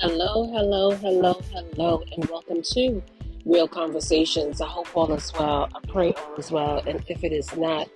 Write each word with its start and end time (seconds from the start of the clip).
Hello, 0.00 0.46
hello, 0.46 0.92
hello, 0.92 1.34
hello, 1.52 2.04
and 2.12 2.24
welcome 2.26 2.62
to 2.62 3.02
Real 3.44 3.66
Conversations. 3.66 4.60
I 4.60 4.68
hope 4.68 4.96
all 4.96 5.12
is 5.12 5.32
well. 5.36 5.68
I 5.74 5.80
pray 5.88 6.12
all 6.12 6.36
is 6.36 6.52
well. 6.52 6.80
And 6.86 7.02
if 7.08 7.24
it 7.24 7.32
is 7.32 7.56
not, 7.56 7.88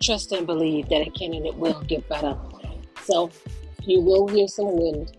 trust 0.00 0.32
and 0.32 0.46
believe 0.46 0.88
that 0.88 1.02
it 1.02 1.14
can 1.14 1.34
and 1.34 1.44
it 1.44 1.54
will 1.54 1.78
get 1.82 2.08
better. 2.08 2.38
So 3.02 3.30
you 3.82 4.00
will 4.00 4.26
hear 4.28 4.48
some 4.48 4.78
wind. 4.78 5.14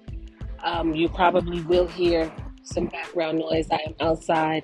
Um, 0.63 0.95
you 0.95 1.07
probably 1.07 1.61
will 1.61 1.85
hear 1.85 2.33
some 2.63 2.87
background 2.87 3.37
noise. 3.37 3.67
I 3.71 3.81
am 3.85 3.93
outside 3.99 4.63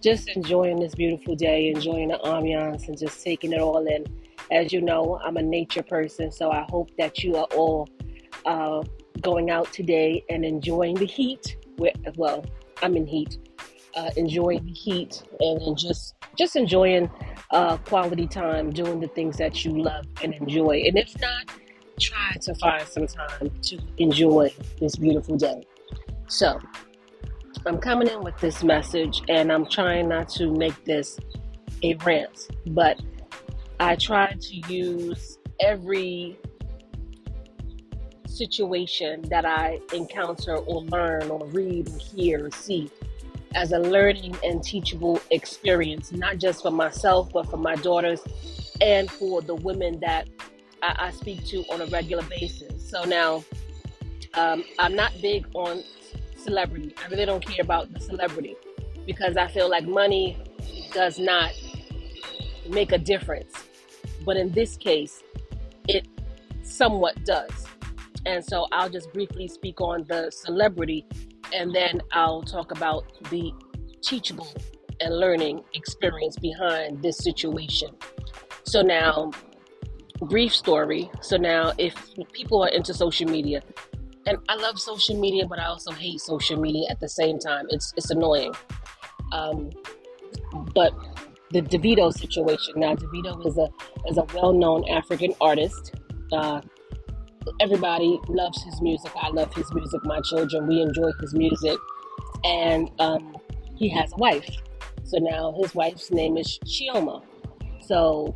just 0.00 0.28
enjoying 0.28 0.78
this 0.78 0.94
beautiful 0.94 1.34
day, 1.34 1.72
enjoying 1.74 2.10
the 2.10 2.18
ambiance, 2.18 2.86
and 2.86 2.96
just 2.96 3.20
taking 3.24 3.52
it 3.52 3.60
all 3.60 3.84
in. 3.84 4.06
As 4.52 4.72
you 4.72 4.80
know, 4.80 5.20
I'm 5.24 5.38
a 5.38 5.42
nature 5.42 5.82
person, 5.82 6.30
so 6.30 6.52
I 6.52 6.64
hope 6.70 6.92
that 6.98 7.24
you 7.24 7.34
are 7.34 7.48
all. 7.56 7.88
Uh, 8.44 8.84
going 9.20 9.50
out 9.50 9.72
today 9.72 10.24
and 10.28 10.44
enjoying 10.44 10.94
the 10.94 11.06
heat. 11.06 11.56
Well, 12.16 12.44
I'm 12.82 12.96
in 12.96 13.06
heat, 13.06 13.38
uh, 13.94 14.10
enjoying 14.16 14.64
the 14.64 14.72
heat 14.72 15.22
and, 15.40 15.76
just 15.76 16.14
just 16.36 16.56
enjoying 16.56 17.10
uh, 17.50 17.76
quality 17.78 18.26
time, 18.26 18.70
doing 18.70 19.00
the 19.00 19.08
things 19.08 19.36
that 19.38 19.64
you 19.64 19.82
love 19.82 20.06
and 20.22 20.34
enjoy. 20.34 20.82
And 20.86 20.96
if 20.96 21.18
not, 21.20 21.50
try 21.98 22.36
to 22.42 22.54
find 22.54 22.86
some 22.86 23.06
time 23.06 23.50
to 23.62 23.78
enjoy 23.98 24.54
this 24.80 24.96
beautiful 24.96 25.36
day. 25.36 25.66
So, 26.28 26.58
I'm 27.66 27.78
coming 27.78 28.08
in 28.08 28.22
with 28.22 28.38
this 28.38 28.62
message, 28.62 29.22
and 29.28 29.52
I'm 29.52 29.66
trying 29.66 30.08
not 30.08 30.28
to 30.30 30.50
make 30.50 30.84
this 30.84 31.18
a 31.82 31.94
rant, 31.96 32.48
but 32.68 33.00
I 33.80 33.96
try 33.96 34.32
to 34.32 34.56
use 34.72 35.38
every 35.60 36.38
situation 38.30 39.22
that 39.22 39.44
I 39.44 39.80
encounter 39.92 40.56
or 40.56 40.82
learn 40.82 41.30
or 41.30 41.46
read 41.48 41.88
or 41.88 41.98
hear 41.98 42.46
or 42.46 42.50
see 42.50 42.90
as 43.54 43.72
a 43.72 43.78
learning 43.78 44.36
and 44.44 44.62
teachable 44.62 45.20
experience, 45.30 46.12
not 46.12 46.38
just 46.38 46.62
for 46.62 46.70
myself, 46.70 47.32
but 47.32 47.50
for 47.50 47.56
my 47.56 47.74
daughters 47.76 48.20
and 48.80 49.10
for 49.10 49.42
the 49.42 49.54
women 49.54 49.98
that 50.00 50.28
I, 50.82 51.06
I 51.06 51.10
speak 51.10 51.44
to 51.46 51.64
on 51.72 51.80
a 51.80 51.86
regular 51.86 52.22
basis. 52.24 52.88
So 52.88 53.04
now, 53.04 53.44
um, 54.34 54.64
I'm 54.78 54.94
not 54.94 55.12
big 55.20 55.46
on 55.54 55.82
celebrity. 56.36 56.94
I 57.02 57.08
really 57.08 57.26
don't 57.26 57.44
care 57.44 57.62
about 57.62 57.92
the 57.92 58.00
celebrity 58.00 58.56
because 59.06 59.36
I 59.36 59.48
feel 59.48 59.68
like 59.68 59.86
money 59.86 60.38
does 60.92 61.18
not 61.18 61.52
make 62.68 62.92
a 62.92 62.98
difference. 62.98 63.52
But 64.24 64.36
in 64.36 64.52
this 64.52 64.76
case, 64.76 65.22
it 65.88 66.06
somewhat 66.62 67.24
does. 67.24 67.66
And 68.26 68.44
so 68.44 68.66
I'll 68.72 68.90
just 68.90 69.12
briefly 69.12 69.48
speak 69.48 69.80
on 69.80 70.04
the 70.08 70.30
celebrity 70.30 71.06
and 71.54 71.74
then 71.74 72.00
I'll 72.12 72.42
talk 72.42 72.70
about 72.70 73.04
the 73.30 73.52
teachable 74.02 74.48
and 75.00 75.16
learning 75.18 75.62
experience 75.74 76.36
behind 76.36 77.02
this 77.02 77.18
situation. 77.18 77.90
So 78.64 78.82
now, 78.82 79.30
brief 80.20 80.54
story. 80.54 81.10
So 81.22 81.36
now, 81.36 81.72
if 81.78 81.94
people 82.32 82.62
are 82.62 82.68
into 82.68 82.94
social 82.94 83.28
media, 83.28 83.62
and 84.26 84.38
I 84.48 84.56
love 84.56 84.78
social 84.78 85.18
media, 85.18 85.46
but 85.46 85.58
I 85.58 85.64
also 85.64 85.92
hate 85.92 86.20
social 86.20 86.60
media 86.60 86.86
at 86.90 87.00
the 87.00 87.08
same 87.08 87.38
time. 87.38 87.66
It's 87.70 87.92
it's 87.96 88.10
annoying. 88.10 88.52
Um, 89.32 89.70
but 90.74 90.92
the 91.50 91.62
Davido 91.62 92.12
situation. 92.12 92.74
Now, 92.76 92.94
Davido 92.94 93.44
is 93.46 93.56
a 93.56 93.68
is 94.08 94.18
a 94.18 94.26
well 94.34 94.52
known 94.52 94.88
African 94.88 95.34
artist. 95.40 95.94
Uh, 96.32 96.60
everybody 97.60 98.20
loves 98.28 98.62
his 98.62 98.80
music. 98.80 99.12
I 99.20 99.28
love 99.30 99.52
his 99.54 99.72
music. 99.72 100.04
My 100.04 100.20
children, 100.20 100.66
we 100.66 100.80
enjoy 100.80 101.10
his 101.20 101.34
music. 101.34 101.78
And 102.44 102.90
um, 102.98 103.36
he 103.76 103.88
has 103.90 104.12
a 104.12 104.16
wife. 104.16 104.48
So 105.04 105.18
now 105.18 105.54
his 105.60 105.74
wife's 105.74 106.10
name 106.10 106.36
is 106.36 106.58
Chioma. 106.64 107.22
So 107.80 108.34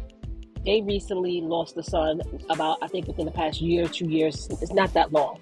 they 0.64 0.80
recently 0.82 1.40
lost 1.40 1.76
a 1.76 1.82
son 1.82 2.20
about, 2.50 2.78
I 2.82 2.88
think, 2.88 3.06
within 3.06 3.26
the 3.26 3.32
past 3.32 3.60
year, 3.60 3.86
two 3.86 4.08
years. 4.08 4.48
It's 4.50 4.72
not 4.72 4.92
that 4.94 5.12
long. 5.12 5.40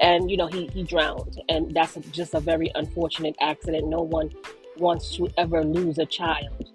And, 0.00 0.30
you 0.30 0.36
know, 0.36 0.46
he, 0.46 0.68
he 0.68 0.82
drowned. 0.84 1.40
And 1.48 1.74
that's 1.74 1.96
just 2.12 2.34
a 2.34 2.40
very 2.40 2.70
unfortunate 2.74 3.34
accident. 3.40 3.88
No 3.88 4.02
one 4.02 4.30
wants 4.76 5.16
to 5.16 5.28
ever 5.36 5.64
lose 5.64 5.98
a 5.98 6.06
child. 6.06 6.70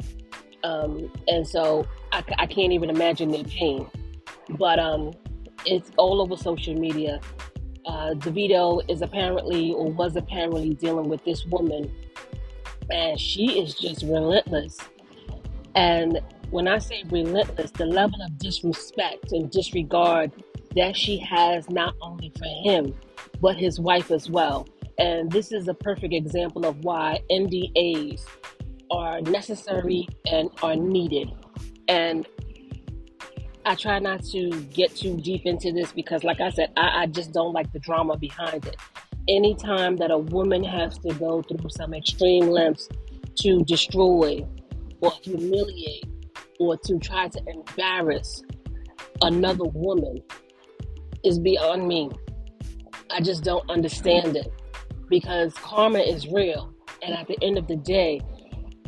Um, 0.63 1.11
and 1.27 1.47
so 1.47 1.87
I, 2.11 2.23
I 2.37 2.45
can't 2.45 2.73
even 2.73 2.89
imagine 2.89 3.29
their 3.31 3.43
pain. 3.43 3.87
But 4.49 4.79
um, 4.79 5.13
it's 5.65 5.91
all 5.97 6.21
over 6.21 6.35
social 6.37 6.73
media. 6.73 7.19
Uh, 7.85 8.13
Davido 8.13 8.81
is 8.89 9.01
apparently 9.01 9.73
or 9.73 9.91
was 9.91 10.15
apparently 10.15 10.73
dealing 10.75 11.09
with 11.09 11.23
this 11.25 11.45
woman, 11.45 11.93
and 12.89 13.19
she 13.19 13.59
is 13.59 13.75
just 13.75 14.03
relentless. 14.03 14.77
And 15.75 16.19
when 16.49 16.67
I 16.67 16.77
say 16.77 17.03
relentless, 17.09 17.71
the 17.71 17.85
level 17.85 18.21
of 18.21 18.37
disrespect 18.37 19.31
and 19.31 19.49
disregard 19.49 20.31
that 20.75 20.95
she 20.95 21.17
has 21.17 21.69
not 21.69 21.95
only 22.01 22.31
for 22.37 22.45
him, 22.63 22.93
but 23.41 23.57
his 23.57 23.79
wife 23.79 24.11
as 24.11 24.29
well. 24.29 24.67
And 24.97 25.31
this 25.31 25.51
is 25.51 25.67
a 25.67 25.73
perfect 25.73 26.13
example 26.13 26.65
of 26.65 26.83
why 26.83 27.21
NDAs 27.31 28.25
are 28.91 29.21
necessary 29.21 30.07
and 30.31 30.49
are 30.61 30.75
needed. 30.75 31.31
And 31.87 32.27
I 33.65 33.75
try 33.75 33.99
not 33.99 34.23
to 34.25 34.49
get 34.73 34.95
too 34.95 35.17
deep 35.21 35.45
into 35.45 35.71
this 35.71 35.91
because, 35.93 36.23
like 36.23 36.41
I 36.41 36.49
said, 36.49 36.71
I, 36.75 37.03
I 37.03 37.05
just 37.07 37.31
don't 37.31 37.53
like 37.53 37.71
the 37.71 37.79
drama 37.79 38.17
behind 38.17 38.65
it. 38.65 38.75
Anytime 39.29 39.95
that 39.97 40.11
a 40.11 40.17
woman 40.17 40.63
has 40.65 40.97
to 40.99 41.13
go 41.13 41.41
through 41.41 41.69
some 41.69 41.93
extreme 41.93 42.47
lengths 42.47 42.89
to 43.39 43.63
destroy 43.63 44.45
or 44.99 45.13
humiliate 45.21 46.05
or 46.59 46.77
to 46.77 46.99
try 46.99 47.29
to 47.29 47.41
embarrass 47.47 48.43
another 49.21 49.65
woman 49.65 50.21
is 51.23 51.39
beyond 51.39 51.87
me. 51.87 52.09
I 53.09 53.21
just 53.21 53.43
don't 53.43 53.67
understand 53.69 54.35
it 54.35 54.51
because 55.09 55.53
karma 55.53 55.99
is 55.99 56.27
real. 56.27 56.73
And 57.01 57.15
at 57.15 57.27
the 57.27 57.37
end 57.41 57.57
of 57.57 57.67
the 57.67 57.77
day, 57.77 58.19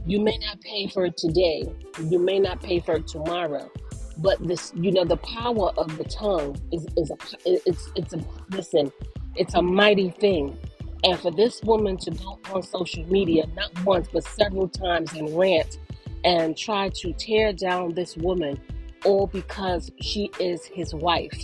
you 0.06 0.20
may 0.20 0.38
not 0.38 0.60
pay 0.62 0.88
for 0.88 1.06
it 1.06 1.18
today, 1.18 1.64
you 2.10 2.20
may 2.20 2.40
not 2.40 2.62
pay 2.62 2.80
for 2.80 2.96
it 2.96 3.08
tomorrow, 3.08 3.70
but 4.18 4.46
this 4.48 4.72
you 4.76 4.92
know 4.92 5.06
the 5.06 5.18
power 5.18 5.72
of 5.78 5.98
the 5.98 6.04
tongue 6.06 6.56
is 6.72 6.86
is 6.98 7.12
a 7.12 7.18
it's 7.46 7.92
it's 7.96 8.14
a 8.14 8.20
listen 8.52 8.92
it's 9.36 9.54
a 9.54 9.62
mighty 9.62 10.10
thing. 10.12 10.58
And 11.04 11.20
for 11.20 11.30
this 11.30 11.62
woman 11.64 11.98
to 11.98 12.12
go 12.12 12.40
on 12.54 12.64
social 12.64 13.06
media 13.06 13.46
not 13.56 13.72
once 13.84 14.08
but 14.12 14.24
several 14.24 14.68
times 14.68 15.14
and 15.14 15.38
rant 15.38 15.78
and 16.24 16.58
try 16.58 16.90
to 16.90 17.14
tear 17.14 17.54
down 17.54 17.94
this 17.94 18.18
woman 18.18 18.60
all 19.04 19.28
because 19.28 19.92
she 20.02 20.32
is 20.40 20.66
his 20.66 20.94
wife. 20.94 21.38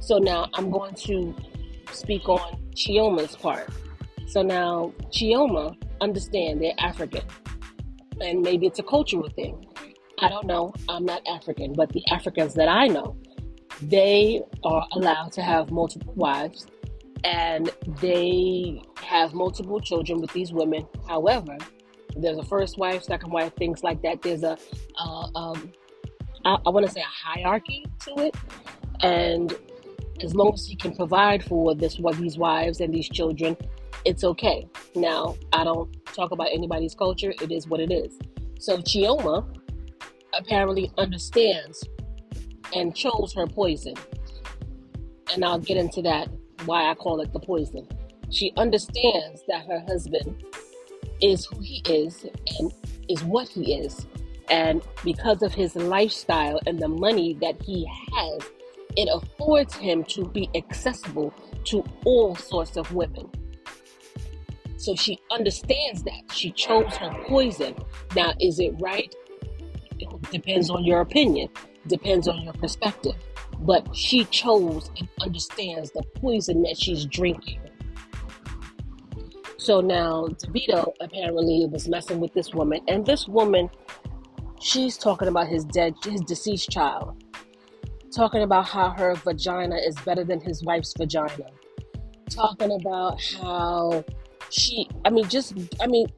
So 0.00 0.18
now 0.18 0.48
i'm 0.54 0.70
going 0.70 0.94
to 0.94 1.34
speak 1.92 2.28
on 2.28 2.60
chioma's 2.74 3.36
part. 3.36 3.68
So 4.26 4.42
now 4.42 4.92
chioma 5.10 5.76
understand 6.00 6.62
they're 6.62 6.74
african 6.78 7.22
and 8.20 8.40
maybe 8.40 8.66
it's 8.66 8.78
a 8.78 8.82
cultural 8.82 9.28
thing 9.30 9.66
I 10.20 10.28
don't 10.28 10.46
know. 10.46 10.72
I'm 10.88 11.04
not 11.04 11.22
African, 11.26 11.72
but 11.72 11.90
the 11.90 12.02
Africans 12.10 12.54
that 12.54 12.68
I 12.68 12.86
know, 12.86 13.16
they 13.82 14.42
are 14.62 14.86
allowed 14.92 15.32
to 15.32 15.42
have 15.42 15.70
multiple 15.70 16.14
wives 16.14 16.66
and 17.24 17.70
they 18.00 18.82
have 18.96 19.34
multiple 19.34 19.80
children 19.80 20.20
with 20.20 20.32
these 20.32 20.52
women. 20.52 20.86
However, 21.08 21.56
there's 22.16 22.38
a 22.38 22.44
first 22.44 22.78
wife, 22.78 23.02
second 23.02 23.32
wife, 23.32 23.52
things 23.56 23.82
like 23.82 24.02
that. 24.02 24.22
There's 24.22 24.42
a, 24.42 24.56
uh, 24.98 25.28
um, 25.34 25.72
I, 26.44 26.58
I 26.66 26.70
want 26.70 26.86
to 26.86 26.92
say 26.92 27.00
a 27.00 27.04
hierarchy 27.04 27.86
to 28.06 28.26
it, 28.26 28.36
and 29.00 29.56
as 30.22 30.34
long 30.34 30.52
as 30.54 30.66
he 30.66 30.76
can 30.76 30.94
provide 30.94 31.42
for 31.42 31.74
this 31.74 31.98
what 31.98 32.16
these 32.18 32.38
wives 32.38 32.80
and 32.80 32.94
these 32.94 33.08
children, 33.08 33.56
it's 34.04 34.22
okay. 34.22 34.68
Now, 34.94 35.36
I 35.52 35.64
don't 35.64 35.90
talk 36.06 36.30
about 36.30 36.48
anybody's 36.52 36.94
culture. 36.94 37.32
It 37.42 37.50
is 37.50 37.66
what 37.66 37.80
it 37.80 37.90
is. 37.90 38.18
So 38.60 38.78
Chioma 38.78 39.44
apparently 40.38 40.90
understands 40.98 41.84
and 42.74 42.94
chose 42.94 43.32
her 43.34 43.46
poison. 43.46 43.94
And 45.32 45.44
I'll 45.44 45.58
get 45.58 45.76
into 45.76 46.02
that, 46.02 46.28
why 46.64 46.90
I 46.90 46.94
call 46.94 47.20
it 47.20 47.32
the 47.32 47.40
poison. 47.40 47.88
She 48.30 48.52
understands 48.56 49.42
that 49.48 49.66
her 49.66 49.80
husband 49.86 50.44
is 51.20 51.46
who 51.46 51.60
he 51.60 51.82
is 51.88 52.26
and 52.58 52.72
is 53.08 53.22
what 53.24 53.48
he 53.48 53.74
is. 53.74 54.06
And 54.50 54.82
because 55.04 55.42
of 55.42 55.54
his 55.54 55.74
lifestyle 55.76 56.60
and 56.66 56.78
the 56.78 56.88
money 56.88 57.34
that 57.40 57.60
he 57.62 57.88
has, 58.14 58.42
it 58.96 59.08
affords 59.12 59.74
him 59.74 60.04
to 60.04 60.26
be 60.28 60.50
accessible 60.54 61.32
to 61.64 61.84
all 62.04 62.36
sorts 62.36 62.76
of 62.76 62.92
women. 62.94 63.30
So 64.76 64.94
she 64.94 65.18
understands 65.30 66.02
that. 66.02 66.30
She 66.30 66.50
chose 66.52 66.94
her 66.96 67.10
poison. 67.26 67.74
Now, 68.14 68.34
is 68.38 68.58
it 68.58 68.74
right? 68.80 69.14
Depends 70.30 70.70
on 70.70 70.84
your 70.84 71.00
opinion, 71.00 71.48
depends 71.86 72.28
on 72.28 72.42
your 72.42 72.52
perspective. 72.54 73.14
But 73.60 73.94
she 73.94 74.24
chose 74.26 74.90
and 74.98 75.08
understands 75.20 75.90
the 75.92 76.02
poison 76.16 76.62
that 76.62 76.76
she's 76.76 77.04
drinking. 77.04 77.60
So 79.56 79.80
now 79.80 80.26
Davido 80.26 80.92
apparently 81.00 81.66
was 81.70 81.88
messing 81.88 82.20
with 82.20 82.34
this 82.34 82.52
woman, 82.52 82.80
and 82.88 83.06
this 83.06 83.26
woman, 83.26 83.70
she's 84.60 84.98
talking 84.98 85.28
about 85.28 85.48
his 85.48 85.64
dead, 85.64 85.94
his 86.04 86.20
deceased 86.20 86.68
child, 86.70 87.24
talking 88.14 88.42
about 88.42 88.66
how 88.66 88.90
her 88.90 89.14
vagina 89.14 89.76
is 89.76 89.94
better 90.04 90.22
than 90.22 90.40
his 90.40 90.62
wife's 90.64 90.92
vagina, 90.98 91.46
talking 92.28 92.72
about 92.72 93.18
how 93.40 94.04
she, 94.50 94.88
I 95.04 95.10
mean, 95.10 95.28
just, 95.28 95.54
I 95.80 95.86
mean, 95.86 96.08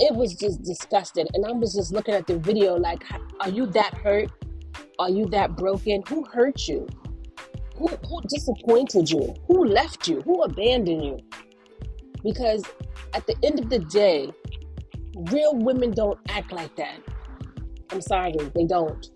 it 0.00 0.14
was 0.14 0.34
just 0.34 0.62
disgusting. 0.62 1.26
And 1.34 1.44
I 1.46 1.52
was 1.52 1.74
just 1.74 1.92
looking 1.92 2.14
at 2.14 2.26
the 2.26 2.38
video 2.38 2.76
like, 2.76 3.04
are 3.40 3.48
you 3.48 3.66
that 3.66 3.94
hurt? 3.94 4.30
Are 4.98 5.10
you 5.10 5.26
that 5.26 5.56
broken? 5.56 6.02
Who 6.08 6.24
hurt 6.32 6.66
you? 6.68 6.86
Who, 7.76 7.88
who 7.88 8.20
disappointed 8.28 9.10
you? 9.10 9.34
Who 9.46 9.64
left 9.64 10.08
you? 10.08 10.20
Who 10.22 10.42
abandoned 10.42 11.04
you? 11.04 11.18
Because 12.22 12.64
at 13.14 13.26
the 13.26 13.36
end 13.42 13.60
of 13.60 13.70
the 13.70 13.78
day, 13.78 14.32
real 15.30 15.54
women 15.54 15.92
don't 15.92 16.18
act 16.28 16.52
like 16.52 16.74
that. 16.76 17.00
I'm 17.90 18.00
sorry, 18.00 18.34
they 18.54 18.64
don't. 18.64 19.06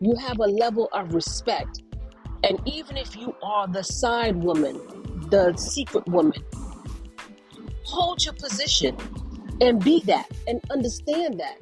You 0.00 0.14
have 0.16 0.38
a 0.38 0.46
level 0.46 0.88
of 0.92 1.14
respect. 1.14 1.82
And 2.42 2.60
even 2.66 2.96
if 2.96 3.16
you 3.16 3.34
are 3.42 3.66
the 3.66 3.82
side 3.82 4.36
woman, 4.36 4.74
the 5.30 5.56
secret 5.56 6.06
woman, 6.08 6.42
hold 7.84 8.24
your 8.24 8.34
position 8.34 8.96
and 9.60 9.82
be 9.82 10.00
that 10.00 10.30
and 10.46 10.60
understand 10.70 11.40
that. 11.40 11.58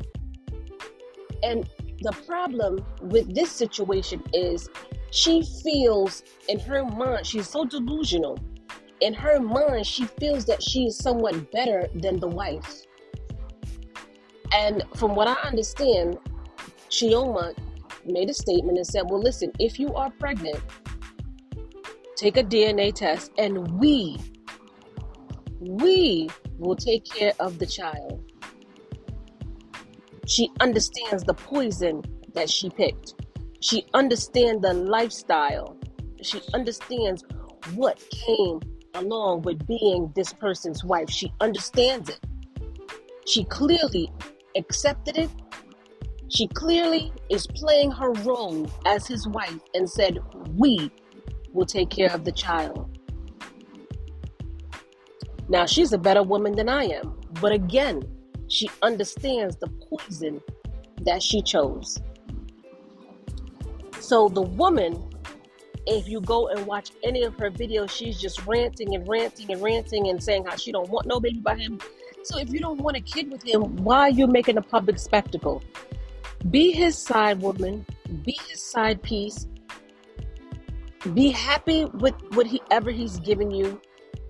And 1.43 1.69
the 2.01 2.13
problem 2.27 2.85
with 3.03 3.35
this 3.35 3.51
situation 3.51 4.23
is 4.33 4.69
she 5.11 5.43
feels 5.63 6.23
in 6.49 6.59
her 6.61 6.85
mind, 6.85 7.27
she's 7.27 7.49
so 7.49 7.65
delusional. 7.65 8.39
In 9.01 9.15
her 9.15 9.41
mind, 9.41 9.87
she 9.87 10.07
feels 10.07 10.45
that 10.47 10.63
she 10.63 10.87
is 10.87 10.99
somewhat 10.99 11.51
better 11.53 11.89
than 11.95 12.19
the 12.19 12.29
wife. 12.29 12.83
And 14.53 14.83
from 14.97 15.15
what 15.15 15.29
I 15.29 15.35
understand, 15.47 16.19
Chioma 16.89 17.55
made 18.07 18.31
a 18.31 18.35
statement 18.35 18.79
and 18.79 18.87
said, 18.87 19.03
Well, 19.09 19.21
listen, 19.21 19.53
if 19.59 19.79
you 19.79 19.95
are 19.95 20.11
pregnant, 20.11 20.61
take 22.17 22.37
a 22.37 22.45
DNA 22.45 22.95
test 22.95 23.33
and 23.37 23.79
we, 23.79 24.19
we 25.61 26.29
will 26.59 26.77
take 26.77 27.05
care 27.05 27.33
of 27.41 27.59
the 27.59 27.67
child. 27.67 28.23
She 30.27 30.51
understands 30.61 31.25
the 31.25 31.35
poison 31.35 32.03
that 32.35 32.49
she 32.49 32.71
picked. 32.71 33.15
She 33.61 33.87
understands 33.95 34.63
the 34.63 34.73
lifestyle. 34.73 35.77
She 36.23 36.41
understands 36.53 37.25
what 37.75 38.03
came 38.11 38.61
along 38.95 39.43
with 39.43 39.67
being 39.67 40.13
this 40.15 40.33
person's 40.33 40.85
wife. 40.85 41.11
She 41.11 41.33
understands 41.41 42.09
it. 42.09 42.21
She 43.27 43.45
clearly 43.45 44.11
accepted 44.57 45.19
it. 45.19 45.31
She 46.29 46.47
clearly 46.49 47.13
is 47.29 47.47
playing 47.47 47.91
her 47.93 48.13
role 48.13 48.71
as 48.87 49.07
his 49.07 49.27
wife 49.29 49.61
and 49.75 49.89
said, 49.89 50.19
We 50.57 50.91
will 51.53 51.67
take 51.67 51.91
care 51.91 52.13
of 52.13 52.25
the 52.25 52.33
child. 52.33 52.94
Now, 55.49 55.67
she's 55.67 55.93
a 55.93 55.99
better 55.99 56.23
woman 56.23 56.57
than 56.57 56.69
I 56.69 56.85
am. 56.85 57.21
But 57.41 57.53
again, 57.53 58.03
she 58.49 58.71
understands 58.83 59.57
the 59.57 59.69
poison 59.69 60.41
that 61.03 61.23
she 61.23 61.43
chose. 61.43 61.99
So, 64.01 64.29
the 64.29 64.43
woman, 64.43 65.11
if 65.87 66.09
you 66.09 66.21
go 66.21 66.49
and 66.49 66.67
watch 66.67 66.91
any 67.03 67.23
of 67.23 67.39
her 67.39 67.51
videos, 67.51 67.91
she's 67.91 68.21
just 68.21 68.47
ranting 68.47 68.95
and 68.95 69.07
ranting 69.09 69.51
and 69.51 69.63
ranting 69.63 70.09
and 70.09 70.23
saying 70.23 70.45
how 70.47 70.57
she 70.57 70.73
don't 70.73 70.89
want 70.89 71.07
no 71.07 71.21
baby 71.21 71.41
by 71.41 71.57
him. 71.57 71.79
So, 72.23 72.39
if 72.39 72.51
you 72.51 72.61
don't 72.61 72.81
want 72.81 72.97
a 72.97 73.01
kid 73.01 73.31
with 73.31 73.43
him, 73.43 73.77
why 73.77 74.01
are 74.01 74.11
you 74.11 74.27
making 74.27 74.57
a 74.57 74.63
public 74.63 74.99
spectacle? 74.99 75.63
Be 76.51 76.73
his 76.73 76.97
side 76.97 77.41
woman, 77.41 77.87
be 78.23 78.39
his 78.49 78.63
side 78.63 79.03
piece, 79.03 79.47
be 81.13 81.31
happy 81.31 81.85
with 81.85 82.15
whatever 82.33 82.91
he's 82.91 83.19
giving 83.19 83.51
you 83.51 83.81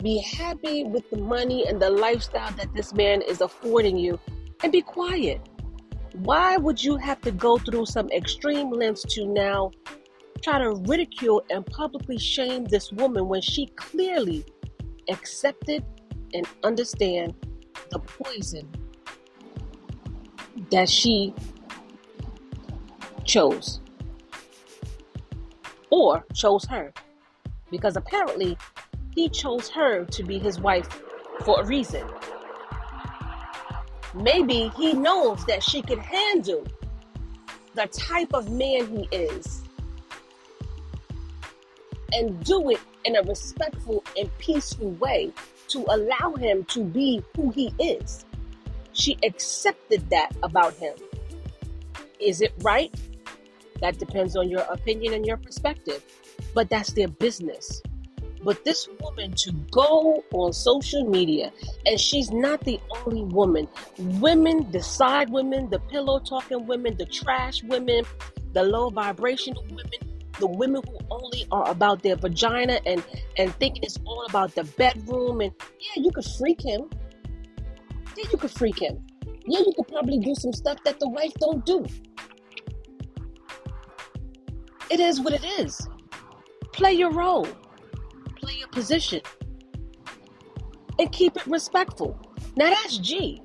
be 0.04 0.18
happy 0.18 0.84
with 0.84 1.08
the 1.08 1.16
money 1.16 1.66
and 1.66 1.80
the 1.80 1.88
lifestyle 1.88 2.52
that 2.52 2.72
this 2.74 2.92
man 2.92 3.22
is 3.22 3.40
affording 3.40 3.96
you 3.96 4.20
and 4.62 4.70
be 4.70 4.82
quiet. 4.82 5.40
Why 6.12 6.58
would 6.58 6.84
you 6.84 6.98
have 6.98 7.22
to 7.22 7.32
go 7.32 7.56
through 7.56 7.86
some 7.86 8.10
extreme 8.10 8.70
lengths 8.70 9.02
to 9.14 9.26
now 9.26 9.70
try 10.42 10.58
to 10.58 10.74
ridicule 10.86 11.42
and 11.48 11.64
publicly 11.64 12.18
shame 12.18 12.66
this 12.66 12.92
woman 12.92 13.28
when 13.28 13.40
she 13.40 13.64
clearly 13.76 14.44
accepted 15.08 15.82
and 16.34 16.46
understand 16.62 17.34
the 17.90 17.98
poison 17.98 18.68
that 20.70 20.90
she 20.90 21.32
chose 23.24 23.80
or 25.88 26.26
chose 26.34 26.66
her 26.66 26.92
because 27.70 27.96
apparently 27.96 28.58
he 29.14 29.28
chose 29.28 29.68
her 29.70 30.04
to 30.06 30.22
be 30.22 30.38
his 30.38 30.60
wife 30.60 30.88
for 31.44 31.60
a 31.60 31.66
reason. 31.66 32.04
Maybe 34.14 34.68
he 34.76 34.92
knows 34.92 35.44
that 35.46 35.62
she 35.62 35.82
can 35.82 35.98
handle 35.98 36.66
the 37.74 37.86
type 37.88 38.32
of 38.32 38.50
man 38.50 38.86
he 38.86 39.08
is 39.10 39.62
and 42.12 42.42
do 42.44 42.70
it 42.70 42.80
in 43.04 43.16
a 43.16 43.22
respectful 43.22 44.04
and 44.16 44.30
peaceful 44.38 44.90
way 44.92 45.32
to 45.68 45.84
allow 45.88 46.34
him 46.34 46.64
to 46.64 46.84
be 46.84 47.22
who 47.36 47.50
he 47.50 47.74
is. 47.78 48.24
She 48.92 49.18
accepted 49.24 50.08
that 50.10 50.30
about 50.42 50.74
him. 50.74 50.94
Is 52.20 52.40
it 52.40 52.52
right? 52.60 52.94
That 53.80 53.98
depends 53.98 54.36
on 54.36 54.48
your 54.48 54.62
opinion 54.62 55.14
and 55.14 55.26
your 55.26 55.36
perspective, 55.36 56.04
but 56.54 56.70
that's 56.70 56.92
their 56.92 57.08
business. 57.08 57.82
But 58.44 58.64
this 58.64 58.88
woman 59.00 59.32
to 59.32 59.52
go 59.70 60.22
on 60.32 60.52
social 60.52 61.08
media, 61.08 61.50
and 61.86 61.98
she's 61.98 62.30
not 62.30 62.60
the 62.60 62.78
only 63.06 63.24
woman. 63.24 63.68
Women, 63.98 64.70
the 64.70 64.82
side 64.82 65.30
women, 65.30 65.70
the 65.70 65.78
pillow 65.78 66.20
talking 66.20 66.66
women, 66.66 66.96
the 66.98 67.06
trash 67.06 67.62
women, 67.62 68.04
the 68.52 68.62
low 68.62 68.90
vibrational 68.90 69.64
women, 69.70 70.28
the 70.38 70.46
women 70.46 70.82
who 70.86 70.98
only 71.10 71.46
are 71.50 71.68
about 71.70 72.02
their 72.02 72.16
vagina 72.16 72.80
and 72.84 73.02
and 73.38 73.54
think 73.54 73.82
it's 73.82 73.98
all 74.04 74.26
about 74.26 74.54
the 74.54 74.64
bedroom. 74.64 75.40
And 75.40 75.52
yeah, 75.80 76.02
you 76.02 76.10
could 76.10 76.26
freak 76.38 76.60
him. 76.60 76.90
Yeah, 78.16 78.24
you 78.30 78.38
could 78.38 78.50
freak 78.50 78.78
him. 78.78 79.04
Yeah, 79.46 79.60
you 79.60 79.72
could 79.76 79.88
probably 79.88 80.18
do 80.18 80.34
some 80.34 80.52
stuff 80.52 80.78
that 80.84 81.00
the 81.00 81.08
wife 81.08 81.32
don't 81.40 81.64
do. 81.64 81.84
It 84.90 85.00
is 85.00 85.20
what 85.20 85.32
it 85.32 85.44
is. 85.44 85.88
Play 86.72 86.92
your 86.92 87.10
role 87.10 87.46
play 88.44 88.54
your 88.58 88.68
position 88.68 89.22
and 90.98 91.10
keep 91.12 91.34
it 91.36 91.46
respectful. 91.46 92.18
Now 92.56 92.68
that's 92.68 92.98
G. 92.98 93.40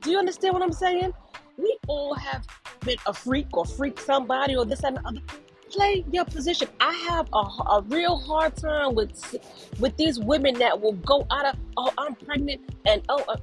Do 0.00 0.10
you 0.10 0.18
understand 0.18 0.54
what 0.54 0.62
I'm 0.62 0.72
saying? 0.72 1.12
We 1.56 1.76
all 1.88 2.14
have 2.14 2.46
been 2.80 2.98
a 3.06 3.12
freak 3.12 3.56
or 3.56 3.64
freak 3.64 3.98
somebody 4.00 4.56
or 4.56 4.64
this 4.64 4.84
and 4.84 4.96
the 4.96 5.06
other. 5.06 5.20
Play 5.70 6.04
your 6.12 6.24
position. 6.24 6.68
I 6.80 6.92
have 7.08 7.28
a, 7.32 7.38
a 7.38 7.84
real 7.88 8.16
hard 8.16 8.56
time 8.56 8.94
with 8.94 9.36
with 9.80 9.96
these 9.96 10.20
women 10.20 10.54
that 10.58 10.80
will 10.80 10.92
go 10.92 11.26
out 11.30 11.46
of 11.46 11.56
oh 11.76 11.92
I'm 11.98 12.14
pregnant 12.14 12.60
and 12.86 13.02
oh 13.08 13.24
uh, 13.28 13.36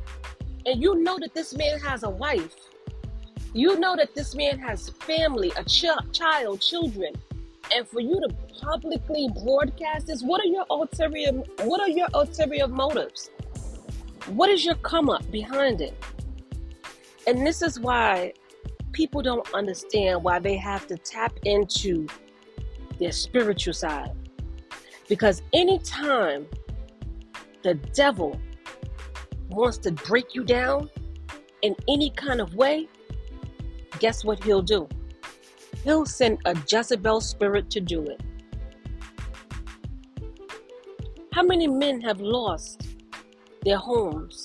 and 0.66 0.82
you 0.82 1.02
know 1.04 1.18
that 1.20 1.34
this 1.34 1.54
man 1.56 1.80
has 1.80 2.04
a 2.04 2.10
wife. 2.10 2.56
You 3.54 3.80
know 3.80 3.96
that 3.96 4.14
this 4.16 4.36
man 4.36 4.60
has 4.60 4.90
family, 4.90 5.52
a 5.58 5.64
ch- 5.64 6.14
child, 6.14 6.62
children 6.62 7.14
and 7.76 7.88
for 7.88 8.00
you 8.00 8.20
to 8.22 8.30
publicly 8.62 9.30
broadcast 9.44 10.08
this, 10.08 10.24
what 10.24 10.42
are 10.42 10.48
your 10.48 10.66
ulterior 10.70 11.32
what 11.64 11.82
are 11.82 11.90
your 11.90 12.08
ulterior 12.14 12.68
motives? 12.68 13.30
What 14.28 14.50
is 14.50 14.66
your 14.66 14.76
come 14.76 15.10
up 15.10 15.30
behind 15.32 15.82
it? 15.82 15.94
And 17.28 17.46
this 17.46 17.62
is 17.62 17.80
why 17.80 18.34
people 18.92 19.22
don't 19.22 19.48
understand 19.54 20.24
why 20.24 20.40
they 20.40 20.58
have 20.58 20.88
to 20.88 20.98
tap 20.98 21.34
into 21.46 22.08
their 23.00 23.12
spiritual 23.12 23.74
side. 23.74 24.12
Because 25.08 25.42
anytime 25.54 26.48
the 27.64 27.76
devil 27.76 28.40
wants 29.50 29.78
to 29.80 29.92
break 29.92 30.36
you 30.36 30.44
down 30.44 30.90
in 31.62 31.76
any 31.88 32.10
kind 32.12 32.42
of 32.42 32.56
way, 32.56 32.88
guess 34.00 34.24
what 34.24 34.44
he'll 34.44 34.62
do? 34.62 34.88
He'll 35.84 36.06
send 36.06 36.40
a 36.46 36.56
Jezebel 36.68 37.22
spirit 37.22 37.70
to 37.72 37.80
do 37.80 38.04
it. 38.04 38.22
How 41.34 41.44
many 41.44 41.68
men 41.68 42.02
have 42.02 42.20
lost 42.20 42.88
their 43.64 43.78
homes, 43.78 44.44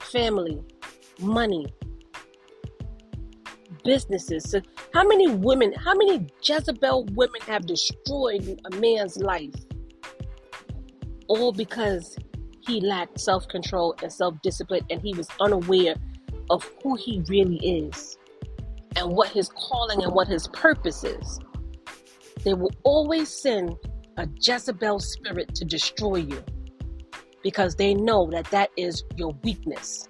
family, 0.00 0.62
money, 1.20 1.66
businesses? 3.84 4.54
How 4.94 5.06
many 5.06 5.28
women, 5.28 5.72
how 5.72 5.94
many 5.94 6.26
Jezebel 6.42 7.06
women 7.12 7.40
have 7.42 7.66
destroyed 7.66 8.60
a 8.70 8.76
man's 8.76 9.16
life? 9.16 9.54
all 11.28 11.52
because 11.52 12.16
he 12.66 12.80
lacked 12.80 13.20
self 13.20 13.46
control 13.48 13.94
and 14.02 14.12
self 14.12 14.40
discipline 14.42 14.84
and 14.90 15.00
he 15.00 15.14
was 15.14 15.28
unaware 15.40 15.94
of 16.50 16.68
who 16.82 16.96
he 16.96 17.22
really 17.28 17.56
is 17.56 18.18
and 19.06 19.16
what 19.16 19.28
his 19.28 19.48
calling 19.50 20.02
and 20.02 20.12
what 20.12 20.26
his 20.26 20.48
purpose 20.48 21.04
is. 21.04 21.38
They 22.42 22.54
will 22.54 22.72
always 22.82 23.28
send 23.28 23.76
a 24.16 24.28
Jezebel 24.40 24.98
spirit 24.98 25.54
to 25.54 25.64
destroy 25.64 26.16
you 26.16 26.42
because 27.42 27.76
they 27.76 27.94
know 27.94 28.28
that 28.32 28.46
that 28.46 28.70
is 28.76 29.04
your 29.16 29.32
weakness. 29.44 30.08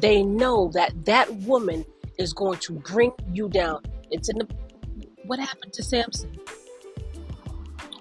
They 0.00 0.22
know 0.22 0.70
that 0.74 1.06
that 1.06 1.34
woman 1.36 1.84
is 2.18 2.34
going 2.34 2.58
to 2.60 2.74
bring 2.74 3.12
you 3.32 3.48
down. 3.48 3.82
It's 4.10 4.28
in 4.28 4.38
the 4.38 4.46
what 5.24 5.38
happened 5.38 5.72
to 5.74 5.82
Samson? 5.82 6.38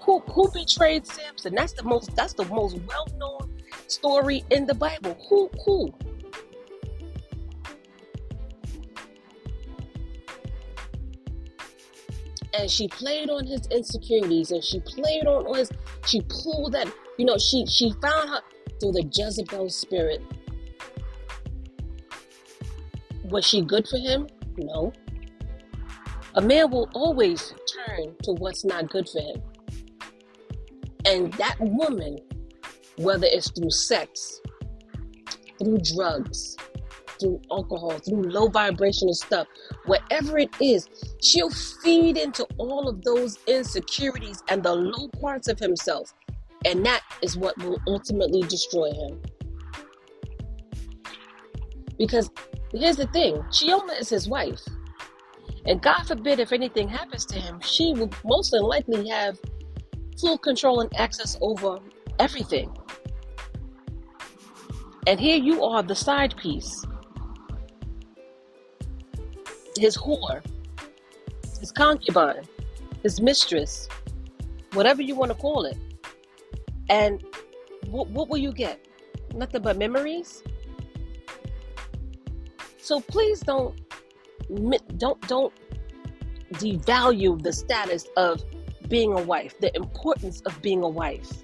Who 0.01 0.19
who 0.19 0.49
betrayed 0.51 1.07
Samson? 1.07 1.55
That's 1.55 1.73
the 1.73 1.83
most 1.83 2.13
that's 2.15 2.33
the 2.33 2.45
most 2.45 2.77
well-known 2.87 3.57
story 3.87 4.43
in 4.51 4.65
the 4.65 4.75
Bible. 4.75 5.17
Who 5.29 5.49
who? 5.65 5.93
And 12.57 12.69
she 12.69 12.87
played 12.87 13.29
on 13.29 13.45
his 13.45 13.67
insecurities 13.67 14.51
and 14.51 14.63
she 14.63 14.79
played 14.79 15.25
on 15.25 15.53
his 15.55 15.71
she 16.05 16.21
pulled 16.21 16.73
that 16.73 16.91
you 17.17 17.25
know 17.25 17.37
she 17.37 17.65
she 17.65 17.91
found 18.01 18.29
her 18.29 18.41
through 18.79 18.91
the 18.91 19.03
Jezebel 19.11 19.69
spirit. 19.69 20.21
Was 23.25 23.45
she 23.45 23.61
good 23.61 23.87
for 23.87 23.97
him? 23.97 24.27
No. 24.57 24.93
A 26.35 26.41
man 26.41 26.69
will 26.69 26.89
always 26.93 27.53
turn 27.85 28.15
to 28.23 28.31
what's 28.33 28.63
not 28.63 28.89
good 28.89 29.09
for 29.09 29.19
him. 29.19 29.41
And 31.05 31.33
that 31.33 31.55
woman 31.59 32.19
whether 32.97 33.27
it's 33.29 33.51
through 33.51 33.69
sex 33.69 34.41
through 35.59 35.77
drugs 35.95 36.57
through 37.19 37.41
alcohol, 37.51 37.91
through 37.99 38.23
low 38.23 38.47
vibrational 38.47 39.13
stuff, 39.13 39.47
whatever 39.85 40.37
it 40.37 40.49
is, 40.61 40.87
she'll 41.21 41.49
feed 41.49 42.17
into 42.17 42.45
all 42.57 42.87
of 42.87 43.03
those 43.03 43.37
insecurities 43.47 44.43
and 44.49 44.63
the 44.63 44.73
low 44.73 45.07
parts 45.21 45.47
of 45.47 45.59
himself. 45.59 46.13
And 46.65 46.85
that 46.85 47.01
is 47.21 47.37
what 47.37 47.57
will 47.63 47.79
ultimately 47.87 48.41
destroy 48.41 48.91
him. 48.91 49.21
Because 51.97 52.29
here's 52.71 52.97
the 52.97 53.07
thing 53.07 53.37
Chioma 53.51 53.99
is 53.99 54.09
his 54.09 54.27
wife. 54.27 54.61
And 55.65 55.81
God 55.81 56.03
forbid 56.03 56.39
if 56.39 56.53
anything 56.53 56.87
happens 56.87 57.25
to 57.25 57.39
him, 57.39 57.59
she 57.61 57.93
will 57.93 58.09
most 58.23 58.53
likely 58.53 59.09
have 59.09 59.37
full 60.19 60.37
control 60.37 60.79
and 60.81 60.95
access 60.97 61.37
over 61.41 61.79
everything. 62.19 62.75
And 65.07 65.19
here 65.19 65.37
you 65.37 65.63
are, 65.63 65.83
the 65.83 65.95
side 65.95 66.35
piece 66.37 66.85
his 69.77 69.97
whore, 69.97 70.43
his 71.59 71.71
concubine, 71.71 72.43
his 73.03 73.21
mistress, 73.21 73.87
whatever 74.73 75.01
you 75.01 75.15
want 75.15 75.31
to 75.31 75.37
call 75.37 75.65
it. 75.65 75.77
And 76.89 77.23
what, 77.87 78.09
what 78.09 78.29
will 78.29 78.37
you 78.37 78.51
get? 78.51 78.85
Nothing 79.33 79.61
but 79.61 79.77
memories. 79.77 80.43
So 82.77 83.01
please 83.01 83.41
don't 83.41 83.77
don't 84.97 85.19
don't 85.27 85.53
devalue 86.53 87.41
the 87.43 87.51
status 87.51 88.07
of 88.15 88.41
being 88.87 89.11
a 89.11 89.21
wife, 89.21 89.59
the 89.59 89.75
importance 89.75 90.41
of 90.41 90.61
being 90.61 90.83
a 90.83 90.87
wife, 90.87 91.43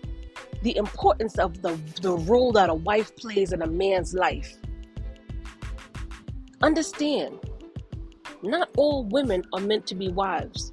the 0.62 0.78
importance 0.78 1.38
of 1.38 1.62
the, 1.62 1.78
the 2.02 2.14
role 2.14 2.54
that 2.54 2.70
a 2.70 2.74
wife 2.74 3.14
plays 3.18 3.52
in 3.52 3.62
a 3.62 3.68
man's 3.68 4.14
life. 4.14 4.56
Understand 6.62 7.40
not 8.44 8.70
all 8.78 9.06
women 9.06 9.44
are 9.54 9.62
meant 9.62 9.88
to 9.88 9.96
be 9.96 10.10
wives. 10.10 10.72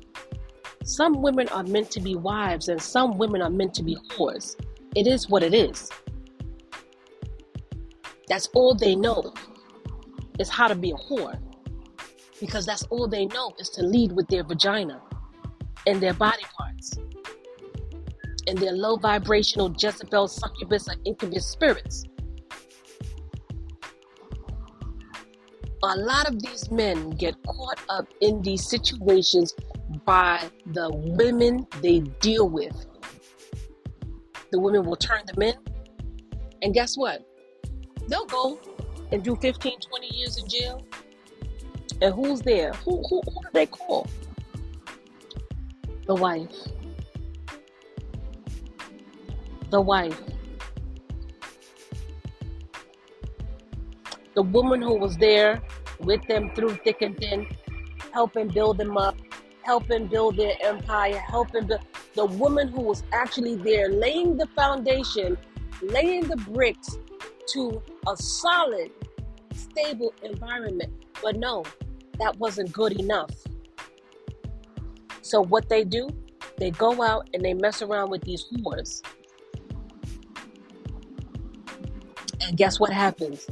Some 0.83 1.23
women 1.23 1.49
are 1.51 1.63
meant 1.63 1.91
to 1.93 2.01
be 2.01 2.17
wives, 2.17 2.69
and 2.69 2.81
some 2.81 3.17
women 3.17 3.43
are 3.43 3.51
meant 3.51 3.75
to 3.75 3.83
be 3.83 3.97
whores. 4.11 4.57
It 4.97 5.07
is 5.07 5.29
what 5.29 5.43
it 5.43 5.55
is. 5.55 5.89
That's 8.29 8.49
all 8.55 8.75
they 8.75 8.97
know 8.97 9.33
is 10.39 10.49
how 10.49 10.69
to 10.69 10.75
be 10.75 10.91
a 10.91 10.95
whore. 10.95 11.39
Because 12.41 12.67
that's 12.67 12.83
all 12.85 13.07
they 13.07 13.27
know 13.27 13.53
is 13.59 13.69
to 13.71 13.83
lead 13.83 14.13
with 14.13 14.27
their 14.29 14.43
vagina 14.43 15.01
and 15.87 16.01
their 16.01 16.15
body 16.15 16.45
parts 16.59 16.97
and 18.47 18.59
their 18.59 18.73
low 18.73 18.97
vibrational 18.97 19.73
Jezebel, 19.79 20.27
succubus, 20.27 20.89
or 20.89 20.95
incubus 21.05 21.47
spirits. 21.47 22.05
A 25.83 25.97
lot 25.97 26.29
of 26.29 26.43
these 26.43 26.71
men 26.71 27.11
get 27.11 27.35
caught 27.47 27.81
up 27.89 28.07
in 28.21 28.43
these 28.43 28.69
situations 28.69 29.55
by 30.05 30.51
the 30.67 30.91
women 30.93 31.67
they 31.83 32.01
deal 32.21 32.49
with. 32.49 32.87
The 34.53 34.61
women 34.61 34.85
will 34.85 34.97
turn 34.97 35.23
them 35.27 35.43
in. 35.43 35.55
And 36.63 36.75
guess 36.75 36.97
what? 36.97 37.27
They'll 38.09 38.27
go 38.27 38.59
and 39.11 39.23
do 39.23 39.37
15, 39.37 39.81
20 39.81 40.17
years 40.17 40.37
in 40.39 40.49
jail. 40.49 40.85
And 42.03 42.15
who's 42.15 42.41
there? 42.43 42.73
Who, 42.85 43.03
who, 43.09 43.23
who 43.25 43.43
do 43.43 43.49
they 43.53 43.67
call? 43.67 44.07
The 46.07 46.15
wife. 46.15 46.55
The 49.71 49.81
wife. 49.81 50.21
The 54.35 54.43
woman 54.43 54.81
who 54.81 54.95
was 54.99 55.17
there 55.17 55.63
with 55.99 56.27
them 56.27 56.51
through 56.55 56.77
thick 56.77 57.03
and 57.03 57.17
thin, 57.19 57.47
helping 58.13 58.49
build 58.49 58.79
them 58.79 58.97
up, 58.97 59.17
helping 59.63 60.07
build 60.07 60.37
their 60.37 60.55
empire, 60.63 61.19
helping 61.19 61.67
build 61.67 61.81
the 62.15 62.27
woman 62.27 62.69
who 62.69 62.83
was 62.83 63.03
actually 63.13 63.57
there 63.57 63.89
laying 63.89 64.37
the 64.37 64.47
foundation, 64.49 65.37
laying 65.83 66.27
the 66.27 66.37
bricks 66.37 66.99
to 67.53 67.83
a 68.09 68.17
solid, 68.17 68.91
stable 69.55 70.13
environment. 70.23 70.93
But 71.23 71.37
no, 71.37 71.65
that 72.19 72.37
wasn't 72.39 72.73
good 72.73 72.93
enough. 73.01 73.31
So 75.23 75.43
what 75.43 75.69
they 75.69 75.85
do, 75.85 76.09
they 76.57 76.71
go 76.71 77.03
out 77.03 77.29
and 77.35 77.45
they 77.45 77.55
mess 77.55 77.83
around 77.83 78.11
with 78.11 78.23
these 78.23 78.47
whores. 78.53 79.03
And 82.41 82.57
guess 82.57 82.81
what 82.81 82.93
happens? 82.93 83.47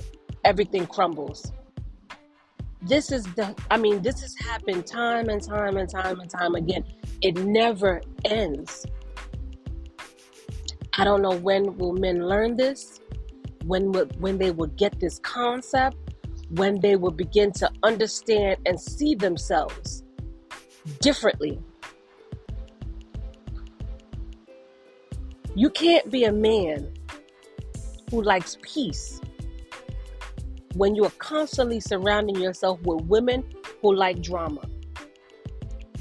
Everything 0.49 0.87
crumbles. 0.87 1.53
This 2.81 3.13
is 3.13 3.25
the, 3.35 3.55
I 3.71 3.77
mean, 3.77 4.01
this 4.01 4.23
has 4.23 4.35
happened 4.37 4.87
time 4.87 5.29
and 5.29 5.43
time 5.43 5.77
and 5.77 5.91
time 5.91 6.21
and 6.21 6.31
time 6.31 6.55
again. 6.55 6.85
It 7.21 7.37
never 7.37 8.01
ends. 8.25 8.87
I 10.97 11.05
don't 11.05 11.21
know 11.21 11.37
when 11.37 11.77
will 11.77 11.93
men 11.93 12.27
learn 12.27 12.57
this, 12.57 12.99
when 13.67 13.93
will, 13.93 14.07
when 14.21 14.39
they 14.39 14.51
will 14.51 14.69
get 14.69 14.99
this 15.01 15.19
concept, 15.19 15.97
when 16.53 16.81
they 16.81 16.97
will 16.97 17.11
begin 17.11 17.53
to 17.53 17.71
understand 17.83 18.57
and 18.65 18.81
see 18.81 19.15
themselves 19.15 20.03
differently. 21.01 21.61
You 25.55 25.69
can't 25.69 26.11
be 26.11 26.25
a 26.25 26.33
man 26.33 26.95
who 28.11 28.23
likes 28.23 28.57
peace 28.63 29.21
when 30.79 30.95
you 30.95 31.05
are 31.05 31.13
constantly 31.19 31.81
surrounding 31.81 32.37
yourself 32.37 32.81
with 32.83 33.05
women 33.07 33.43
who 33.83 33.93
like 33.93 34.23
drama, 34.23 34.65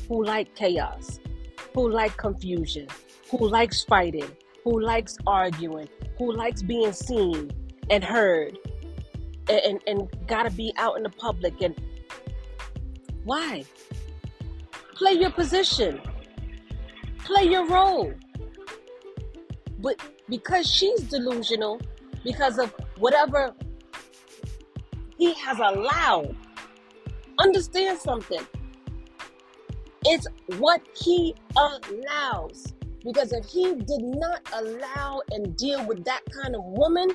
who 0.07 0.24
like 0.24 0.53
chaos, 0.53 1.19
who 1.74 1.89
like 1.89 2.15
confusion, 2.15 2.88
who 3.31 3.50
likes 3.50 3.84
fighting, 3.84 4.31
who 4.63 4.79
likes 4.79 5.17
arguing, 5.25 5.89
who 6.19 6.31
likes 6.31 6.62
being 6.62 6.93
seen 6.93 7.50
and 7.89 8.03
heard, 8.03 8.55
and, 9.50 9.60
and, 9.65 9.79
and 9.88 10.27
gotta 10.27 10.51
be 10.51 10.72
out 10.77 10.96
in 10.96 11.01
the 11.01 11.10
public. 11.10 11.60
And 11.60 11.75
why? 13.24 13.65
Play 14.93 15.13
your 15.13 15.31
position, 15.31 16.00
play 17.25 17.46
your 17.46 17.67
role. 17.67 18.13
But 19.79 20.00
because 20.29 20.72
she's 20.72 21.01
delusional, 21.01 21.81
because 22.24 22.60
of 22.60 22.72
whatever 23.00 23.55
he 25.18 25.34
has 25.34 25.58
allowed. 25.58 26.36
Understand 27.40 28.00
something. 28.00 28.46
It's 30.06 30.28
what 30.58 30.82
He 30.96 31.36
allows. 31.56 32.74
Because 33.04 33.34
if 33.34 33.46
He 33.46 33.74
did 33.74 34.02
not 34.02 34.42
allow 34.54 35.22
and 35.32 35.56
deal 35.58 35.86
with 35.86 36.06
that 36.06 36.22
kind 36.32 36.56
of 36.56 36.64
woman, 36.64 37.10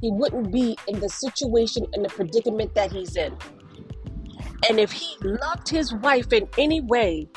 He 0.00 0.10
wouldn't 0.10 0.52
be 0.52 0.76
in 0.88 1.00
the 1.00 1.08
situation 1.08 1.86
and 1.92 2.04
the 2.04 2.08
predicament 2.08 2.74
that 2.74 2.90
He's 2.90 3.16
in. 3.16 3.36
And 4.68 4.80
if 4.80 4.90
He 4.90 5.16
loved 5.22 5.68
His 5.68 5.94
wife 5.94 6.32
in 6.32 6.48
any 6.58 6.80
way, 6.80 7.28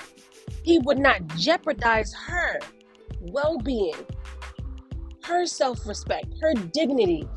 He 0.63 0.79
would 0.79 0.99
not 0.99 1.25
jeopardize 1.35 2.13
her 2.25 2.59
well 3.21 3.59
being, 3.59 3.95
her 5.23 5.45
self 5.45 5.85
respect, 5.87 6.27
her 6.41 6.53
dignity. 6.53 7.27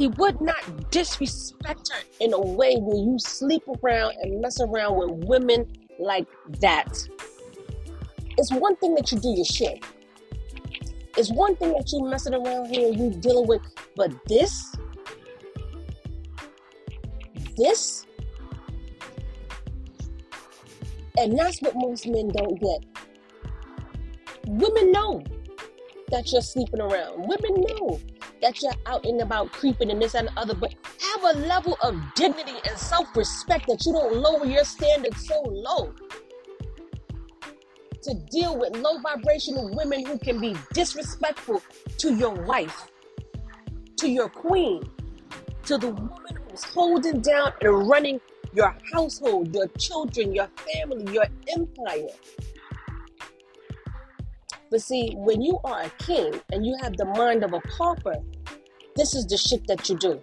He 0.00 0.08
would 0.08 0.40
not 0.40 0.90
disrespect 0.90 1.90
her 1.92 2.00
in 2.20 2.32
a 2.32 2.40
way 2.40 2.74
where 2.76 2.96
you 2.96 3.18
sleep 3.18 3.62
around 3.84 4.14
and 4.22 4.40
mess 4.40 4.58
around 4.58 4.96
with 4.96 5.28
women 5.28 5.70
like 5.98 6.26
that. 6.60 6.88
It's 8.38 8.50
one 8.50 8.76
thing 8.76 8.94
that 8.94 9.12
you 9.12 9.18
do 9.18 9.28
your 9.28 9.44
shit. 9.44 9.84
It's 11.18 11.30
one 11.30 11.54
thing 11.56 11.72
that 11.72 11.92
you 11.92 12.02
messing 12.08 12.32
around 12.32 12.74
here 12.74 12.88
you 12.88 13.10
dealing 13.10 13.46
with, 13.46 13.60
but 13.94 14.10
this, 14.26 14.74
this, 17.58 18.06
and 21.18 21.38
that's 21.38 21.60
what 21.60 21.74
most 21.76 22.06
men 22.06 22.28
don't 22.28 22.58
get. 22.58 22.86
Women 24.46 24.92
know 24.92 25.22
that 26.10 26.32
you're 26.32 26.40
sleeping 26.40 26.80
around. 26.80 27.28
Women 27.28 27.66
know 27.68 28.00
that 28.42 28.62
you're 28.62 28.72
out 28.86 29.04
and 29.04 29.20
about 29.20 29.52
creeping 29.52 29.90
and 29.90 30.00
this 30.00 30.14
and 30.14 30.28
the 30.28 30.40
other, 30.40 30.54
but 30.54 30.74
have 31.00 31.36
a 31.36 31.38
level 31.40 31.76
of 31.82 31.96
dignity 32.14 32.54
and 32.68 32.78
self 32.78 33.14
respect 33.16 33.66
that 33.68 33.84
you 33.84 33.92
don't 33.92 34.16
lower 34.16 34.46
your 34.46 34.64
standards 34.64 35.26
so 35.26 35.42
low 35.42 35.94
to 38.02 38.14
deal 38.30 38.56
with 38.56 38.76
low 38.76 38.98
vibrational 38.98 39.74
women 39.74 40.04
who 40.04 40.18
can 40.18 40.40
be 40.40 40.56
disrespectful 40.72 41.62
to 41.98 42.14
your 42.14 42.30
wife, 42.30 42.90
to 43.96 44.08
your 44.08 44.28
queen, 44.28 44.82
to 45.64 45.76
the 45.76 45.88
woman 45.88 46.38
who's 46.48 46.64
holding 46.64 47.20
down 47.20 47.52
and 47.60 47.88
running 47.88 48.20
your 48.54 48.74
household, 48.92 49.54
your 49.54 49.68
children, 49.78 50.34
your 50.34 50.48
family, 50.72 51.12
your 51.12 51.26
empire. 51.56 52.08
But 54.70 54.82
see, 54.82 55.14
when 55.16 55.42
you 55.42 55.58
are 55.64 55.82
a 55.82 55.90
king 55.98 56.40
and 56.52 56.64
you 56.64 56.76
have 56.80 56.96
the 56.96 57.04
mind 57.04 57.42
of 57.42 57.52
a 57.52 57.60
pauper, 57.60 58.14
this 58.94 59.14
is 59.14 59.26
the 59.26 59.36
shit 59.36 59.66
that 59.66 59.88
you 59.88 59.96
do. 59.96 60.22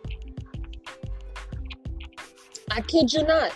I 2.71 2.81
kid 2.81 3.11
you 3.11 3.23
not. 3.23 3.51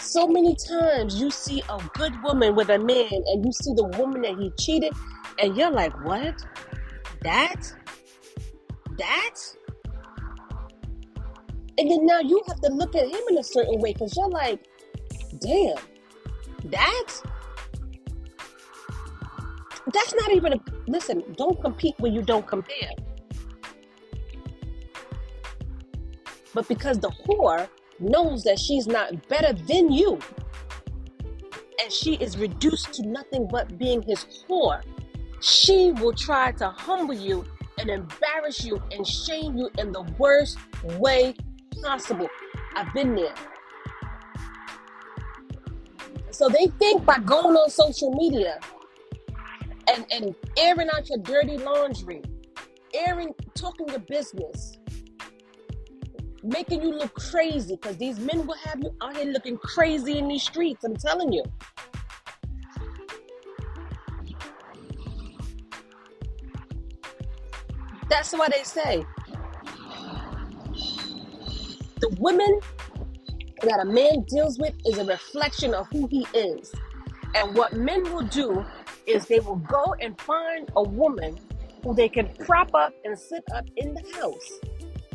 So 0.00 0.26
many 0.26 0.54
times 0.54 1.20
you 1.20 1.30
see 1.30 1.62
a 1.68 1.78
good 1.94 2.22
woman 2.22 2.54
with 2.54 2.68
a 2.68 2.78
man 2.78 3.22
and 3.26 3.44
you 3.44 3.52
see 3.52 3.72
the 3.74 3.84
woman 3.98 4.22
that 4.22 4.38
he 4.38 4.50
cheated, 4.58 4.92
and 5.40 5.56
you're 5.56 5.70
like, 5.70 5.92
what? 6.04 6.34
That? 7.22 7.72
That? 8.98 9.34
And 11.78 11.90
then 11.90 12.06
now 12.06 12.20
you 12.20 12.42
have 12.48 12.60
to 12.60 12.68
look 12.70 12.94
at 12.94 13.04
him 13.04 13.20
in 13.30 13.38
a 13.38 13.42
certain 13.42 13.80
way 13.80 13.92
because 13.92 14.14
you're 14.16 14.28
like, 14.28 14.64
damn, 15.40 15.76
that? 16.64 17.12
That's 19.94 20.12
not 20.14 20.32
even 20.32 20.54
a 20.54 20.60
listen, 20.88 21.22
don't 21.36 21.60
compete 21.62 21.94
when 21.98 22.12
you 22.12 22.20
don't 22.20 22.46
compare. 22.46 22.90
But 26.52 26.68
because 26.68 26.98
the 26.98 27.10
whore 27.10 27.68
knows 28.00 28.42
that 28.42 28.58
she's 28.58 28.88
not 28.88 29.28
better 29.28 29.52
than 29.52 29.92
you, 29.92 30.18
and 31.80 31.92
she 31.92 32.14
is 32.14 32.36
reduced 32.36 32.92
to 32.94 33.06
nothing 33.06 33.46
but 33.48 33.78
being 33.78 34.02
his 34.02 34.26
whore, 34.48 34.82
she 35.40 35.92
will 35.92 36.12
try 36.12 36.50
to 36.52 36.68
humble 36.70 37.14
you 37.14 37.44
and 37.78 37.88
embarrass 37.88 38.64
you 38.64 38.82
and 38.90 39.06
shame 39.06 39.56
you 39.56 39.70
in 39.78 39.92
the 39.92 40.02
worst 40.18 40.58
way 40.98 41.34
possible. 41.82 42.28
I've 42.74 42.92
been 42.94 43.14
there. 43.14 43.34
So 46.30 46.48
they 46.48 46.66
think 46.80 47.04
by 47.04 47.18
going 47.18 47.54
on 47.56 47.70
social 47.70 48.12
media 48.12 48.58
and, 49.92 50.06
and 50.10 50.34
airing 50.58 50.88
out 50.90 51.08
your 51.08 51.18
dirty 51.18 51.58
laundry, 51.58 52.22
airing, 52.94 53.34
talking 53.54 53.88
your 53.88 53.98
business, 54.00 54.78
making 56.42 56.82
you 56.82 56.90
look 56.90 57.14
crazy 57.14 57.76
because 57.76 57.96
these 57.96 58.18
men 58.18 58.46
will 58.46 58.56
have 58.64 58.80
you 58.80 58.94
out 59.00 59.16
here 59.16 59.26
looking 59.26 59.56
crazy 59.58 60.18
in 60.18 60.28
these 60.28 60.42
streets. 60.42 60.84
I'm 60.84 60.96
telling 60.96 61.32
you. 61.32 61.44
That's 68.08 68.32
why 68.32 68.48
they 68.48 68.62
say 68.62 69.04
the 72.00 72.14
women 72.20 72.60
that 73.62 73.80
a 73.80 73.86
man 73.86 74.24
deals 74.28 74.58
with 74.58 74.74
is 74.84 74.98
a 74.98 75.04
reflection 75.04 75.72
of 75.72 75.88
who 75.90 76.06
he 76.08 76.26
is. 76.34 76.72
And 77.34 77.56
what 77.56 77.72
men 77.72 78.02
will 78.04 78.26
do 78.26 78.64
is 79.06 79.26
they 79.26 79.40
will 79.40 79.56
go 79.56 79.94
and 80.00 80.18
find 80.20 80.70
a 80.76 80.82
woman 80.82 81.38
who 81.82 81.94
they 81.94 82.08
can 82.08 82.28
prop 82.46 82.74
up 82.74 82.94
and 83.04 83.18
sit 83.18 83.44
up 83.54 83.66
in 83.76 83.94
the 83.94 84.02
house 84.14 84.60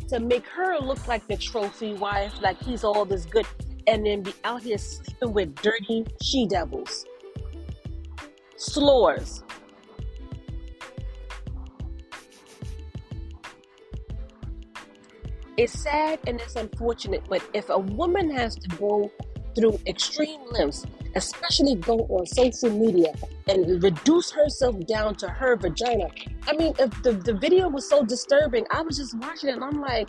to 0.08 0.20
make 0.20 0.46
her 0.46 0.78
look 0.78 1.06
like 1.06 1.26
the 1.28 1.36
trophy 1.36 1.94
wife, 1.94 2.32
like 2.40 2.60
he's 2.62 2.84
all 2.84 3.04
this 3.04 3.24
good, 3.26 3.46
and 3.86 4.06
then 4.06 4.22
be 4.22 4.32
out 4.44 4.62
here 4.62 4.78
sleeping 4.78 5.32
with 5.32 5.54
dirty 5.56 6.06
she 6.22 6.46
devils, 6.46 7.04
slores. 8.56 9.42
It's 15.56 15.78
sad 15.78 16.20
and 16.26 16.40
it's 16.40 16.56
unfortunate, 16.56 17.22
but 17.28 17.42
if 17.52 17.68
a 17.68 17.78
woman 17.78 18.30
has 18.30 18.54
to 18.56 18.68
go 18.76 19.10
through 19.54 19.78
extreme 19.86 20.40
lengths, 20.50 20.86
especially 21.14 21.74
go 21.76 21.98
on 22.08 22.26
social 22.26 22.70
media 22.70 23.12
and 23.48 23.82
reduce 23.82 24.30
herself 24.30 24.76
down 24.86 25.14
to 25.16 25.28
her 25.28 25.56
vagina. 25.56 26.08
I 26.46 26.52
mean, 26.54 26.74
if 26.78 27.02
the, 27.02 27.12
the 27.12 27.34
video 27.34 27.68
was 27.68 27.88
so 27.88 28.04
disturbing, 28.04 28.66
I 28.70 28.82
was 28.82 28.98
just 28.98 29.16
watching 29.18 29.50
it 29.50 29.54
and 29.54 29.64
I'm 29.64 29.80
like, 29.80 30.08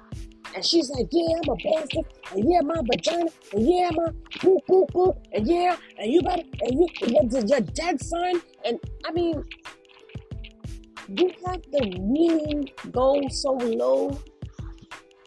and 0.55 0.65
she's 0.65 0.89
like, 0.89 1.07
yeah, 1.11 1.37
I'm 1.37 1.49
a 1.49 1.55
bastard, 1.55 2.05
and 2.33 2.51
yeah, 2.51 2.61
my 2.61 2.75
vagina, 2.91 3.29
and 3.53 3.69
yeah, 3.69 3.89
my 3.93 4.11
boop, 4.39 4.59
boop, 4.69 4.91
boop, 4.91 5.17
and 5.31 5.47
yeah, 5.47 5.77
and 5.97 6.11
you 6.11 6.21
better, 6.21 6.43
and 6.61 6.73
you, 6.73 6.87
your, 7.07 7.45
your 7.45 7.61
dead 7.61 8.01
son, 8.01 8.41
and 8.65 8.77
I 9.05 9.11
mean, 9.11 9.43
you 11.07 11.31
have 11.45 11.61
to 11.61 11.97
really 11.99 12.73
go 12.91 13.21
so 13.29 13.51
low 13.53 14.19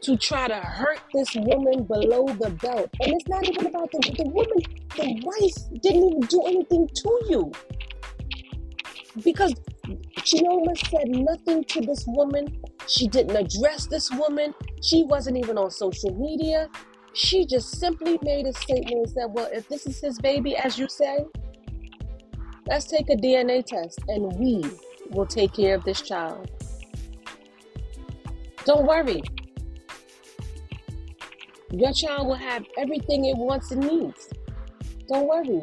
to 0.05 0.17
try 0.19 0.47
to 0.47 0.55
hurt 0.55 1.01
this 1.15 1.35
woman 1.35 1.85
below 1.85 2.27
the 2.27 2.51
belt. 2.61 2.91
And 3.01 3.15
it's 3.15 3.27
not 3.27 3.49
even 3.49 3.67
about 3.67 3.91
the, 3.91 3.99
the 4.19 4.29
woman, 4.29 4.59
the 4.97 5.21
wife 5.25 5.83
didn't 5.83 6.05
even 6.05 6.21
do 6.21 6.43
anything 6.43 6.89
to 6.95 7.21
you. 7.29 7.53
Because 9.23 9.55
Chioma 10.19 10.77
said 10.91 11.09
nothing 11.09 11.65
to 11.65 11.81
this 11.81 12.05
woman. 12.07 12.61
She 12.87 13.09
didn't 13.09 13.37
address 13.37 13.87
this 13.87 14.11
woman. 14.13 14.55
She 14.83 15.05
wasn't 15.05 15.39
even 15.39 15.57
on 15.57 15.71
social 15.71 16.15
media. 16.15 16.69
She 17.15 17.47
just 17.47 17.79
simply 17.79 18.19
made 18.23 18.47
a 18.47 18.53
statement 18.53 19.07
and 19.07 19.11
said, 19.11 19.27
Well, 19.31 19.49
if 19.53 19.69
this 19.69 19.87
is 19.87 20.01
his 20.01 20.19
baby, 20.19 20.57
as 20.57 20.79
you 20.79 20.89
say, 20.89 21.25
let's 22.67 22.87
take 22.87 23.09
a 23.09 23.17
DNA 23.17 23.65
test 23.65 24.01
and 24.09 24.37
we 24.39 24.65
will 25.11 25.27
take 25.27 25.55
care 25.55 25.75
of 25.75 25.85
this 25.85 26.03
child. 26.03 26.51
Don't 28.67 28.87
worry. 28.87 29.23
Your 31.75 31.93
child 31.93 32.29
will 32.29 32.35
have 32.35 32.65
everything 32.79 33.25
it 33.25 33.37
wants 33.37 33.73
and 33.73 33.81
needs. 33.81 34.29
Don't 35.09 35.27
worry. 35.27 35.63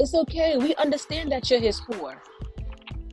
It's 0.00 0.14
okay. 0.14 0.56
We 0.56 0.74
understand 0.74 1.30
that 1.30 1.48
you're 1.48 1.60
his 1.60 1.80
whore. 1.80 2.16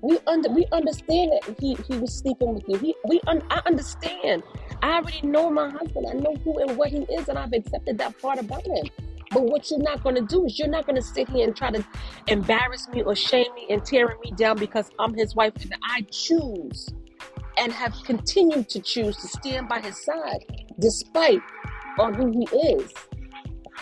We 0.02 0.18
under 0.26 0.50
we 0.50 0.66
understand 0.72 1.34
that 1.34 1.56
he, 1.60 1.76
he 1.88 1.98
was 1.98 2.16
sleeping 2.16 2.56
with 2.56 2.64
you. 2.68 2.78
He, 2.78 2.96
we 3.08 3.22
un, 3.28 3.44
I 3.52 3.62
understand. 3.68 4.42
I 4.82 4.98
already 4.98 5.28
know 5.28 5.52
my 5.52 5.70
husband. 5.70 6.08
I 6.10 6.14
know 6.14 6.36
who 6.44 6.60
and 6.60 6.78
what 6.78 6.90
he 6.90 7.04
is, 7.04 7.30
and 7.30 7.38
I've 7.38 7.54
accepted 7.54 8.00
that 8.00 8.20
part 8.20 8.40
about 8.40 8.66
him. 8.66 8.86
But 9.30 9.44
what 9.44 9.70
you're 9.70 9.80
not 9.80 10.04
going 10.04 10.16
to 10.16 10.22
do 10.22 10.46
is 10.46 10.58
you're 10.58 10.68
not 10.68 10.88
going 10.88 10.96
to 10.96 11.02
sit 11.02 11.30
here 11.30 11.46
and 11.46 11.56
try 11.56 11.70
to 11.70 11.86
embarrass 12.28 12.88
me 12.90 13.04
or 13.04 13.16
shame 13.16 13.54
me 13.54 13.68
and 13.70 13.86
tearing 13.86 14.18
me 14.24 14.32
down 14.32 14.58
because 14.58 14.90
I'm 14.98 15.14
his 15.14 15.36
wife 15.36 15.54
and 15.62 15.76
I 15.84 16.02
choose 16.10 16.90
and 17.58 17.72
have 17.72 17.94
continued 18.04 18.70
to 18.70 18.80
choose 18.80 19.16
to 19.18 19.28
stand 19.28 19.68
by 19.68 19.80
his 19.80 20.04
side 20.04 20.46
despite 20.80 21.42
on 22.00 22.14
who 22.14 22.32
he 22.32 22.58
is. 22.58 22.92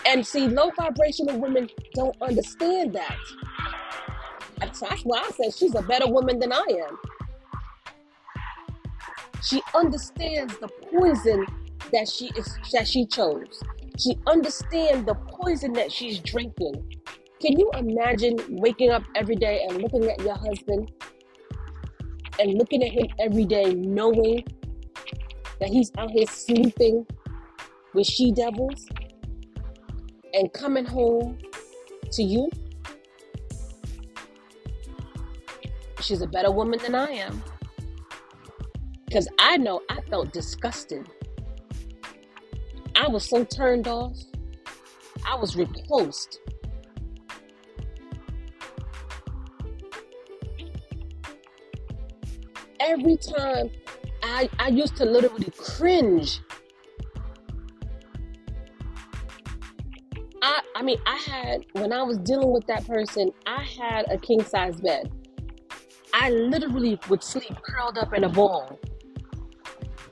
And 0.06 0.26
see, 0.26 0.48
low 0.48 0.70
vibrational 0.76 1.38
women 1.38 1.68
don't 1.94 2.16
understand 2.20 2.94
that. 2.94 3.18
That's 4.60 4.80
why 5.02 5.18
I 5.18 5.30
said 5.30 5.54
she's 5.54 5.74
a 5.74 5.82
better 5.82 6.06
woman 6.06 6.38
than 6.38 6.52
I 6.52 6.64
am. 6.88 6.98
She 9.42 9.62
understands 9.74 10.56
the 10.58 10.68
poison 10.90 11.46
that 11.92 12.08
she 12.08 12.30
is 12.36 12.58
that 12.72 12.88
she 12.88 13.06
chose. 13.06 13.62
She 13.98 14.18
understands 14.26 15.06
the 15.06 15.14
poison 15.14 15.72
that 15.74 15.92
she's 15.92 16.18
drinking. 16.20 17.00
Can 17.40 17.58
you 17.58 17.70
imagine 17.76 18.36
waking 18.48 18.90
up 18.90 19.02
every 19.14 19.36
day 19.36 19.66
and 19.68 19.82
looking 19.82 20.08
at 20.08 20.18
your 20.20 20.36
husband 20.36 20.90
and 22.38 22.54
looking 22.54 22.82
at 22.82 22.90
him 22.90 23.06
every 23.18 23.44
day, 23.44 23.74
knowing 23.74 24.44
that 25.60 25.68
he's 25.68 25.92
out 25.98 26.10
here 26.10 26.26
sleeping 26.26 27.06
with 27.94 28.06
she 28.06 28.32
devils 28.32 28.86
and 30.32 30.52
coming 30.52 30.84
home 30.84 31.38
to 32.12 32.22
you? 32.22 32.50
she's 36.04 36.20
a 36.20 36.26
better 36.26 36.50
woman 36.50 36.78
than 36.80 36.94
I 36.94 37.08
am. 37.10 37.42
Because 39.06 39.28
I 39.38 39.56
know 39.56 39.80
I 39.88 40.00
felt 40.02 40.32
disgusted. 40.32 41.08
I 42.94 43.08
was 43.08 43.28
so 43.28 43.44
turned 43.44 43.88
off. 43.88 44.16
I 45.26 45.34
was 45.36 45.56
repulsed. 45.56 46.40
Every 52.86 53.16
time 53.16 53.70
I, 54.22 54.48
I 54.58 54.68
used 54.68 54.96
to 54.96 55.06
literally 55.06 55.50
cringe. 55.56 56.40
I, 60.42 60.60
I 60.76 60.82
mean, 60.82 60.98
I 61.06 61.16
had, 61.16 61.64
when 61.72 61.94
I 61.94 62.02
was 62.02 62.18
dealing 62.18 62.52
with 62.52 62.66
that 62.66 62.86
person, 62.86 63.30
I 63.46 63.62
had 63.64 64.04
a 64.10 64.18
king 64.18 64.44
size 64.44 64.78
bed. 64.82 65.10
I 66.12 66.30
literally 66.30 67.00
would 67.08 67.22
sleep 67.22 67.56
curled 67.62 67.96
up 67.96 68.12
in 68.12 68.24
a 68.24 68.28
ball. 68.28 68.78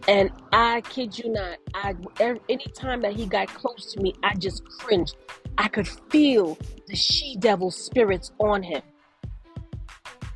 And 0.08 0.30
I 0.52 0.80
kid 0.80 1.18
you 1.18 1.30
not, 1.30 1.58
I 1.74 1.94
every, 2.18 2.40
anytime 2.48 3.02
that 3.02 3.14
he 3.14 3.26
got 3.26 3.48
close 3.48 3.92
to 3.92 4.00
me, 4.00 4.14
I 4.22 4.35
just 4.35 4.64
cringed. 4.64 5.14
I 5.58 5.68
could 5.68 5.87
feel 5.87 6.56
the 6.88 6.96
she 6.96 7.37
devil 7.37 7.70
spirits 7.70 8.32
on 8.38 8.62
him. 8.62 8.82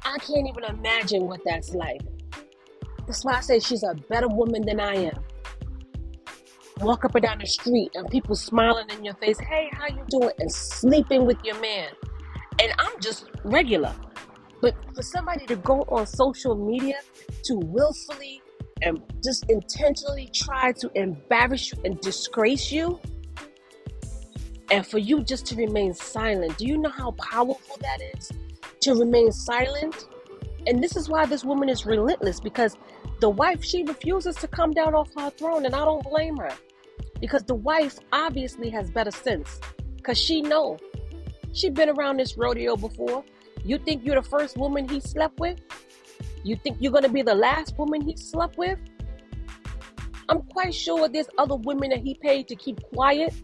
I 0.05 0.19
can't 0.19 0.47
even 0.47 0.65
imagine 0.65 1.27
what 1.27 1.41
that's 1.45 1.75
like. 1.75 2.03
That's 3.07 3.25
why 3.25 3.35
I 3.35 3.41
say 3.41 3.61
she's 3.61 3.83
a 3.83 3.95
better 4.09 4.29
woman 4.29 4.63
than 4.67 4.81
I 4.81 4.95
am. 4.95 5.25
Walk 6.81 7.05
up 7.05 7.15
and 7.15 7.25
down 7.25 7.39
the 7.39 7.47
street 7.47 7.91
and 7.95 8.09
people 8.11 8.35
smiling 8.35 8.91
in 8.91 9.05
your 9.05 9.15
face, 9.15 9.39
hey, 9.41 9.71
how 9.73 9.87
you 9.87 10.05
doing? 10.09 10.35
And 10.39 10.53
sleeping 10.53 11.25
with 11.25 11.39
your 11.45 11.59
man. 11.61 11.89
And 12.59 12.73
I'm 12.79 13.01
just 13.01 13.31
regular. 13.45 13.95
But 14.61 14.75
for 14.95 15.03
somebody 15.03 15.47
to 15.47 15.57
go 15.57 15.83
on 15.89 16.07
social 16.07 16.55
media 16.55 16.97
to 17.45 17.57
willfully 17.57 18.43
and 18.83 19.01
just 19.23 19.49
intentionally 19.49 20.31
try 20.35 20.73
to 20.73 20.91
embarrass 20.95 21.73
you 21.73 21.79
and 21.85 22.01
disgrace 22.01 22.71
you, 22.71 23.01
and 24.71 24.87
for 24.87 24.99
you 24.99 25.23
just 25.23 25.47
to 25.47 25.57
remain 25.57 25.95
silent, 25.95 26.59
do 26.59 26.67
you 26.67 26.77
know 26.77 26.91
how 26.91 27.13
powerful 27.13 27.77
that 27.81 28.01
is? 28.17 28.33
To 28.83 28.95
remain 28.95 29.31
silent? 29.31 30.09
And 30.67 30.83
this 30.83 30.97
is 30.97 31.09
why 31.09 31.27
this 31.27 31.45
woman 31.45 31.69
is 31.69 31.87
relentless 31.87 32.41
because 32.41 32.77
the 33.21 33.31
wife, 33.31 33.65
she 33.65 33.83
refuses 33.83 34.37
to 34.37 34.49
come 34.49 34.73
down 34.73 34.95
off 34.95 35.09
her 35.17 35.31
throne, 35.31 35.65
and 35.65 35.75
I 35.75 35.85
don't 35.85 36.05
blame 36.05 36.37
her. 36.37 36.51
Because 37.21 37.43
the 37.45 37.55
wife 37.55 37.99
obviously 38.13 38.69
has 38.71 38.91
better 38.91 39.11
sense. 39.11 39.59
Because 39.97 40.19
she 40.19 40.43
know. 40.43 40.79
She 41.53 41.71
been 41.71 41.89
around 41.89 42.19
this 42.19 42.37
rodeo 42.37 42.77
before. 42.77 43.25
You 43.65 43.79
think 43.79 44.05
you're 44.05 44.21
the 44.21 44.29
first 44.29 44.57
woman 44.59 44.89
he 44.89 45.01
slept 45.01 45.41
with? 45.41 45.59
You 46.45 46.57
think 46.57 46.77
you're 46.79 47.01
to 47.01 47.09
be 47.09 47.23
the 47.23 47.35
last 47.35 47.77
woman 47.79 48.03
he 48.03 48.17
slept 48.17 48.59
with? 48.59 48.79
I'm 50.29 50.43
quite 50.43 50.75
sure 50.75 51.09
there's 51.09 51.29
other 51.39 51.57
women 51.57 51.91
that 51.91 52.01
he 52.01 52.15
paid 52.15 52.49
to 52.49 52.57
keep 52.57 52.83
quiet. 52.95 53.35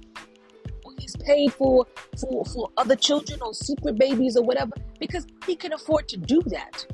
Or 0.84 0.92
he's 0.98 1.16
paid 1.16 1.52
for, 1.54 1.86
for, 2.20 2.44
for 2.44 2.70
other 2.76 2.96
children 2.96 3.40
or 3.40 3.54
secret 3.54 3.98
babies 3.98 4.36
or 4.36 4.44
whatever 4.44 4.72
because 5.00 5.26
he 5.46 5.56
can 5.56 5.72
afford 5.72 6.08
to 6.08 6.16
do 6.16 6.42
that. 6.46 6.86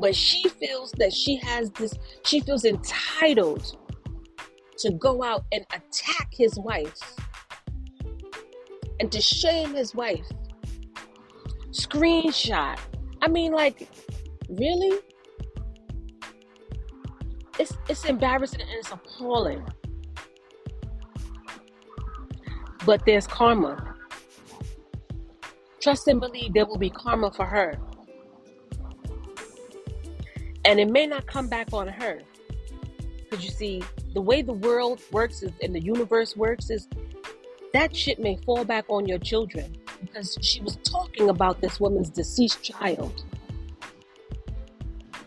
But 0.00 0.14
she 0.14 0.48
feels 0.48 0.92
that 0.92 1.12
she 1.12 1.36
has 1.36 1.70
this, 1.72 1.94
she 2.24 2.40
feels 2.40 2.64
entitled 2.64 3.76
to 4.78 4.92
go 4.92 5.22
out 5.22 5.44
and 5.52 5.64
attack 5.72 6.28
his 6.32 6.58
wife 6.58 7.16
and 9.00 9.10
to 9.10 9.20
shame 9.20 9.74
his 9.74 9.94
wife 9.94 10.26
screenshot. 11.78 12.78
I 13.22 13.28
mean, 13.28 13.52
like, 13.52 13.88
really? 14.48 14.98
It's 17.58 17.76
it's 17.88 18.04
embarrassing 18.04 18.60
and 18.60 18.70
it's 18.70 18.90
appalling. 18.90 19.66
But 22.86 23.04
there's 23.04 23.26
karma. 23.26 23.96
Trust 25.80 26.08
and 26.08 26.20
believe 26.20 26.54
there 26.54 26.66
will 26.66 26.78
be 26.78 26.90
karma 26.90 27.30
for 27.30 27.44
her. 27.44 27.74
And 30.68 30.78
it 30.78 30.90
may 30.90 31.06
not 31.06 31.26
come 31.26 31.48
back 31.48 31.72
on 31.72 31.88
her. 31.88 32.20
Because 33.22 33.42
you 33.42 33.50
see, 33.50 33.82
the 34.12 34.20
way 34.20 34.42
the 34.42 34.52
world 34.52 35.00
works 35.10 35.42
is, 35.42 35.50
and 35.62 35.74
the 35.74 35.80
universe 35.80 36.36
works 36.36 36.68
is 36.68 36.86
that 37.72 37.96
shit 37.96 38.18
may 38.18 38.36
fall 38.44 38.66
back 38.66 38.84
on 38.88 39.08
your 39.08 39.18
children 39.18 39.74
because 39.98 40.36
she 40.42 40.60
was 40.60 40.76
talking 40.84 41.30
about 41.30 41.62
this 41.62 41.80
woman's 41.80 42.10
deceased 42.10 42.62
child. 42.62 43.24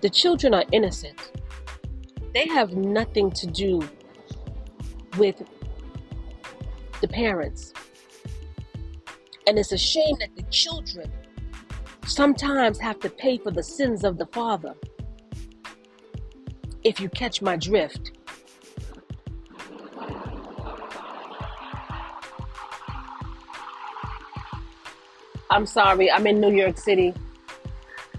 The 0.01 0.11
children 0.11 0.53
are 0.53 0.63
innocent. 0.71 1.31
They 2.35 2.47
have 2.47 2.73
nothing 2.73 3.31
to 3.31 3.47
do 3.47 3.81
with 5.17 5.41
the 7.01 7.07
parents. 7.07 7.73
And 9.47 9.57
it's 9.57 9.71
a 9.71 9.77
shame 9.77 10.17
that 10.19 10.35
the 10.35 10.43
children 10.51 11.11
sometimes 12.05 12.77
have 12.77 12.99
to 12.99 13.09
pay 13.09 13.39
for 13.39 13.49
the 13.49 13.63
sins 13.63 14.03
of 14.03 14.19
the 14.19 14.27
father. 14.27 14.75
If 16.83 16.99
you 16.99 17.09
catch 17.09 17.41
my 17.41 17.57
drift. 17.57 18.11
I'm 25.49 25.65
sorry, 25.65 26.09
I'm 26.09 26.25
in 26.27 26.39
New 26.39 26.53
York 26.55 26.77
City. 26.77 27.13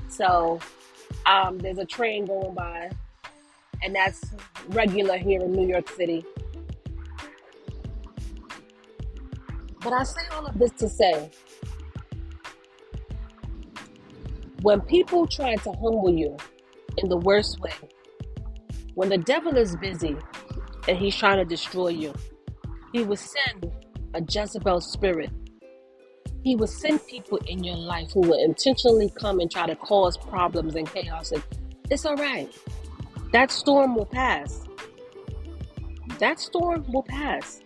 So 0.08 0.60
um, 1.26 1.58
there's 1.58 1.78
a 1.78 1.86
train 1.86 2.26
going 2.26 2.54
by, 2.54 2.90
and 3.82 3.94
that's 3.94 4.22
regular 4.68 5.16
here 5.16 5.40
in 5.40 5.52
New 5.52 5.66
York 5.66 5.88
City. 5.88 6.24
But 9.80 9.94
I 9.94 10.04
say 10.04 10.20
all 10.32 10.46
of 10.46 10.58
this 10.58 10.70
to 10.72 10.88
say 10.88 11.30
when 14.60 14.80
people 14.82 15.26
try 15.26 15.56
to 15.56 15.72
humble 15.72 16.12
you 16.14 16.36
in 16.98 17.08
the 17.08 17.16
worst 17.16 17.58
way, 17.60 17.72
when 18.94 19.08
the 19.08 19.18
devil 19.18 19.56
is 19.56 19.76
busy 19.76 20.16
and 20.88 20.98
he's 20.98 21.16
trying 21.16 21.38
to 21.38 21.44
destroy 21.44 21.88
you, 21.88 22.14
he 22.92 23.04
will 23.04 23.16
send 23.16 23.72
a 24.14 24.20
Jezebel 24.20 24.80
spirit 24.80 25.30
he 26.42 26.56
will 26.56 26.66
send 26.66 27.06
people 27.06 27.38
in 27.46 27.62
your 27.62 27.76
life 27.76 28.10
who 28.12 28.20
will 28.20 28.42
intentionally 28.44 29.10
come 29.10 29.38
and 29.38 29.50
try 29.50 29.66
to 29.66 29.76
cause 29.76 30.16
problems 30.16 30.74
and 30.74 30.92
chaos. 30.92 31.30
And 31.30 31.42
it's 31.88 32.04
all 32.04 32.16
right. 32.16 32.52
That 33.32 33.50
storm 33.50 33.94
will 33.94 34.06
pass. 34.06 34.64
That 36.18 36.40
storm 36.40 36.84
will 36.92 37.04
pass. 37.04 37.60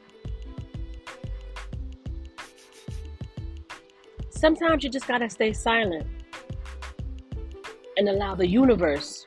Sometimes 4.28 4.84
you 4.84 4.90
just 4.90 5.08
got 5.08 5.18
to 5.18 5.30
stay 5.30 5.54
silent 5.54 6.06
and 7.96 8.08
allow 8.10 8.34
the 8.34 8.46
universe 8.46 9.26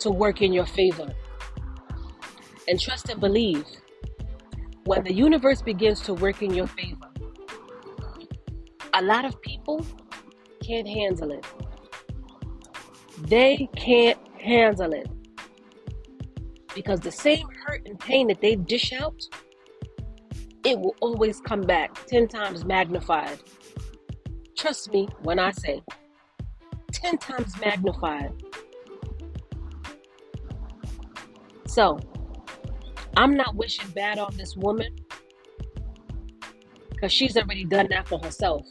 to 0.00 0.10
work 0.10 0.42
in 0.42 0.52
your 0.52 0.66
favor. 0.66 1.08
And 2.66 2.80
trust 2.80 3.08
and 3.08 3.20
believe 3.20 3.64
when 4.84 5.04
the 5.04 5.12
universe 5.12 5.62
begins 5.62 6.00
to 6.02 6.14
work 6.14 6.42
in 6.42 6.54
your 6.54 6.66
favor, 6.66 7.08
a 8.94 9.02
lot 9.02 9.24
of 9.24 9.40
people 9.42 9.84
can't 10.62 10.88
handle 10.88 11.30
it. 11.30 11.46
They 13.22 13.68
can't 13.76 14.18
handle 14.38 14.92
it. 14.92 15.08
Because 16.74 17.00
the 17.00 17.10
same 17.10 17.48
hurt 17.66 17.86
and 17.86 17.98
pain 17.98 18.28
that 18.28 18.40
they 18.40 18.54
dish 18.54 18.92
out, 18.92 19.20
it 20.64 20.78
will 20.78 20.94
always 21.00 21.40
come 21.40 21.62
back 21.62 22.06
10 22.06 22.28
times 22.28 22.64
magnified. 22.64 23.38
Trust 24.56 24.92
me 24.92 25.08
when 25.22 25.38
I 25.38 25.50
say 25.52 25.82
10 26.92 27.18
times 27.18 27.58
magnified. 27.60 28.32
So, 31.78 31.96
I'm 33.16 33.36
not 33.36 33.54
wishing 33.54 33.88
bad 33.90 34.18
on 34.18 34.36
this 34.36 34.56
woman 34.56 34.96
because 36.90 37.12
she's 37.12 37.36
already 37.36 37.64
done 37.64 37.86
that 37.90 38.08
for 38.08 38.18
herself. 38.18 38.66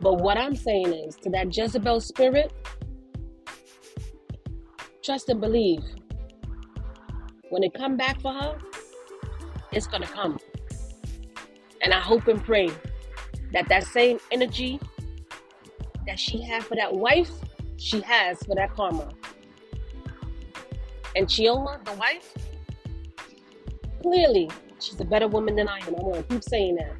But 0.00 0.20
what 0.20 0.38
I'm 0.38 0.54
saying 0.54 0.92
is 0.92 1.16
to 1.16 1.30
that 1.30 1.48
Jezebel 1.52 2.00
spirit, 2.00 2.52
trust 5.02 5.28
and 5.30 5.40
believe. 5.40 5.82
When 7.50 7.64
it 7.64 7.74
come 7.74 7.96
back 7.96 8.20
for 8.20 8.32
her, 8.32 8.56
it's 9.72 9.88
gonna 9.88 10.06
come. 10.06 10.38
And 11.82 11.92
I 11.92 11.98
hope 11.98 12.28
and 12.28 12.40
pray 12.40 12.70
that 13.52 13.68
that 13.68 13.82
same 13.82 14.20
energy 14.30 14.78
that 16.06 16.20
she 16.20 16.40
had 16.40 16.62
for 16.62 16.76
that 16.76 16.94
wife, 16.94 17.32
she 17.78 18.00
has 18.02 18.38
for 18.44 18.54
that 18.54 18.72
karma. 18.76 19.08
And 21.16 21.26
Chioma, 21.26 21.84
the 21.84 21.92
wife, 21.92 22.34
clearly 24.02 24.50
she's 24.80 25.00
a 25.00 25.04
better 25.04 25.28
woman 25.28 25.56
than 25.56 25.68
I 25.68 25.78
am. 25.78 25.94
I'm 25.94 26.10
gonna 26.10 26.22
keep 26.24 26.42
saying 26.42 26.76
that. 26.76 26.92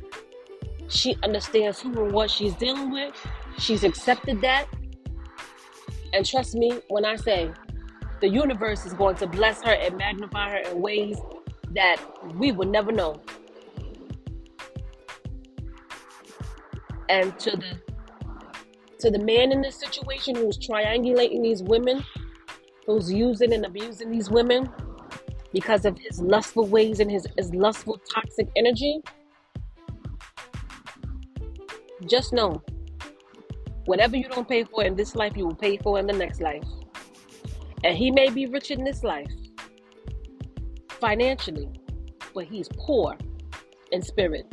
She 0.89 1.17
understands 1.23 1.81
who 1.81 2.05
and 2.05 2.13
what 2.13 2.31
she's 2.31 2.55
dealing 2.55 2.91
with. 2.91 3.15
She's 3.59 3.85
accepted 3.85 4.41
that. 4.43 4.67
And 6.13 6.25
trust 6.25 6.55
me 6.55 6.81
when 6.89 7.05
I 7.05 7.17
say 7.17 7.51
the 8.21 8.29
universe 8.29 8.87
is 8.87 8.93
going 8.93 9.17
to 9.17 9.27
bless 9.27 9.63
her 9.63 9.73
and 9.73 9.97
magnify 9.97 10.51
her 10.51 10.59
in 10.59 10.81
ways 10.81 11.19
that 11.73 12.01
we 12.37 12.53
would 12.53 12.69
never 12.69 12.93
know. 12.93 13.21
And 17.09 17.39
to 17.41 17.51
the 17.51 17.81
to 19.01 19.11
the 19.11 19.19
man 19.19 19.53
in 19.53 19.61
this 19.61 19.77
situation 19.77 20.35
who's 20.35 20.57
triangulating 20.57 21.43
these 21.43 21.63
women, 21.63 22.03
who's 22.87 23.13
using 23.13 23.53
and 23.53 23.65
abusing 23.65 24.11
these 24.11 24.31
women 24.31 24.71
because 25.53 25.85
of 25.85 25.99
his 25.99 26.21
lustful 26.21 26.67
ways 26.67 27.01
and 27.01 27.11
his, 27.11 27.27
his 27.37 27.55
lustful 27.55 27.99
toxic 28.13 28.49
energy, 28.57 29.01
just 32.07 32.33
know 32.33 32.63
whatever 33.87 34.17
you 34.17 34.29
don't 34.29 34.49
pay 34.49 34.65
for 34.65 34.85
in 34.85 34.97
this 34.97 35.15
life, 35.15 35.37
you 35.37 35.47
will 35.47 35.55
pay 35.55 35.77
for 35.77 35.99
in 35.99 36.07
the 36.07 36.13
next 36.13 36.41
life. 36.41 36.65
And 37.85 37.97
he 37.97 38.11
may 38.11 38.31
be 38.31 38.47
rich 38.47 38.71
in 38.71 38.83
this 38.83 39.03
life 39.03 39.31
financially, 40.89 41.69
but 42.35 42.45
he's 42.47 42.69
poor 42.77 43.17
in 43.93 44.03
spirit. 44.03 44.47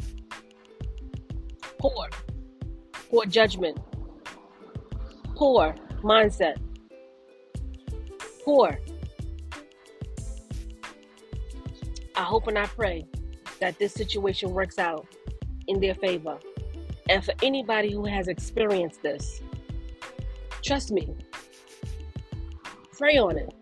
Poor. 1.80 2.10
Poor 3.10 3.26
judgment 3.26 3.80
poor 5.42 5.74
mindset. 6.04 6.56
Poor. 8.44 8.80
I 12.16 12.24
hope 12.24 12.48
and 12.48 12.58
I 12.58 12.66
pray 12.66 13.06
that 13.60 13.78
this 13.80 13.94
situation 13.94 14.52
works 14.52 14.80
out 14.80 15.08
in 15.68 15.80
their 15.80 15.96
favor. 15.96 16.40
And 17.10 17.24
for 17.24 17.34
anybody 17.42 17.92
who 17.92 18.06
has 18.06 18.28
experienced 18.28 19.02
this, 19.02 19.42
trust 20.62 20.92
me, 20.92 21.16
pray 22.98 23.18
on 23.18 23.38
it. 23.38 23.54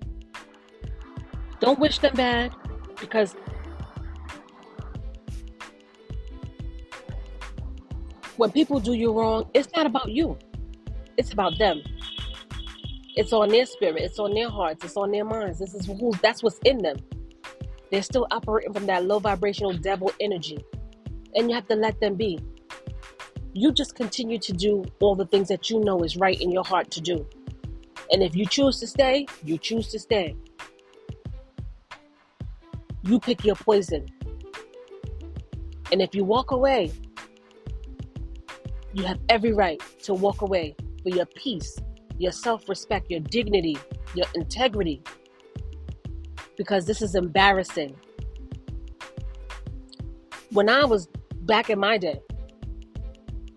Don't 1.60 1.80
wish 1.80 2.00
them 2.00 2.16
bad 2.16 2.54
because 3.00 3.36
when 8.38 8.52
people 8.52 8.80
do 8.80 8.94
you 8.94 9.12
wrong, 9.12 9.50
it's 9.54 9.70
not 9.76 9.86
about 9.86 10.10
you. 10.10 10.38
It's 11.18 11.34
about 11.34 11.58
them. 11.58 11.82
It's 13.20 13.34
on 13.34 13.50
their 13.50 13.66
spirit. 13.66 14.02
It's 14.02 14.18
on 14.18 14.34
their 14.34 14.50
hearts. 14.50 14.86
It's 14.86 14.96
on 14.96 15.12
their 15.12 15.26
minds. 15.26 15.60
This 15.60 15.74
is 15.74 15.86
who. 15.86 16.14
That's 16.22 16.42
what's 16.42 16.58
in 16.60 16.78
them. 16.78 16.96
They're 17.92 18.02
still 18.02 18.26
operating 18.32 18.72
from 18.72 18.86
that 18.86 19.04
low 19.04 19.20
vibrational 19.20 19.74
devil 19.74 20.14
energy, 20.22 20.64
and 21.36 21.50
you 21.50 21.56
have 21.56 21.68
to 21.68 21.76
let 21.76 22.00
them 22.00 22.16
be. 22.16 22.40
You 23.52 23.74
just 23.74 23.94
continue 23.96 24.40
to 24.40 24.54
do 24.54 24.86
all 25.02 25.16
the 25.16 25.26
things 25.26 25.50
that 25.50 25.70
you 25.70 25.82
know 25.82 26.00
is 26.00 26.16
right 26.16 26.40
in 26.40 26.50
your 26.50 26.64
heart 26.64 26.92
to 26.92 27.02
do. 27.02 27.28
And 28.10 28.24
if 28.24 28.38
you 28.38 28.46
choose 28.46 28.80
to 28.80 28.88
stay, 28.88 29.26
you 29.44 29.58
choose 29.58 29.90
to 29.90 30.00
stay. 30.00 30.38
You 33.04 33.20
pick 33.20 33.44
your 33.44 33.56
poison. 33.56 34.08
And 35.92 36.02
if 36.02 36.16
you 36.16 36.24
walk 36.24 36.52
away, 36.52 36.94
you 38.94 39.04
have 39.04 39.20
every 39.28 39.52
right 39.52 39.84
to 40.04 40.14
walk 40.14 40.42
away 40.42 40.78
for 41.04 41.10
your 41.10 41.26
peace, 41.26 41.78
your 42.20 42.32
self 42.32 42.70
respect, 42.70 43.10
your 43.10 43.22
dignity, 43.22 43.78
your 44.14 44.28
integrity. 44.36 45.02
Because 46.58 46.86
this 46.86 47.02
is 47.02 47.16
embarrassing. 47.16 47.96
When 50.52 50.70
I 50.70 50.84
was 50.86 51.08
back 51.44 51.70
in 51.70 51.80
my 51.80 51.98
day, 51.98 52.22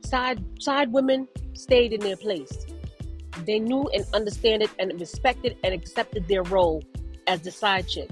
side 0.05 0.43
side 0.61 0.93
women 0.93 1.29
stayed 1.53 1.93
in 1.93 2.01
their 2.01 2.17
place. 2.17 2.67
They 3.45 3.59
knew 3.59 3.89
and 3.93 4.05
understood 4.15 4.63
it 4.63 4.71
and 4.79 4.99
respected 5.01 5.57
and 5.65 5.75
accepted 5.75 6.29
their 6.29 6.45
role 6.45 6.83
as 7.27 7.41
the 7.43 7.51
side 7.51 7.89
chick. 7.89 8.11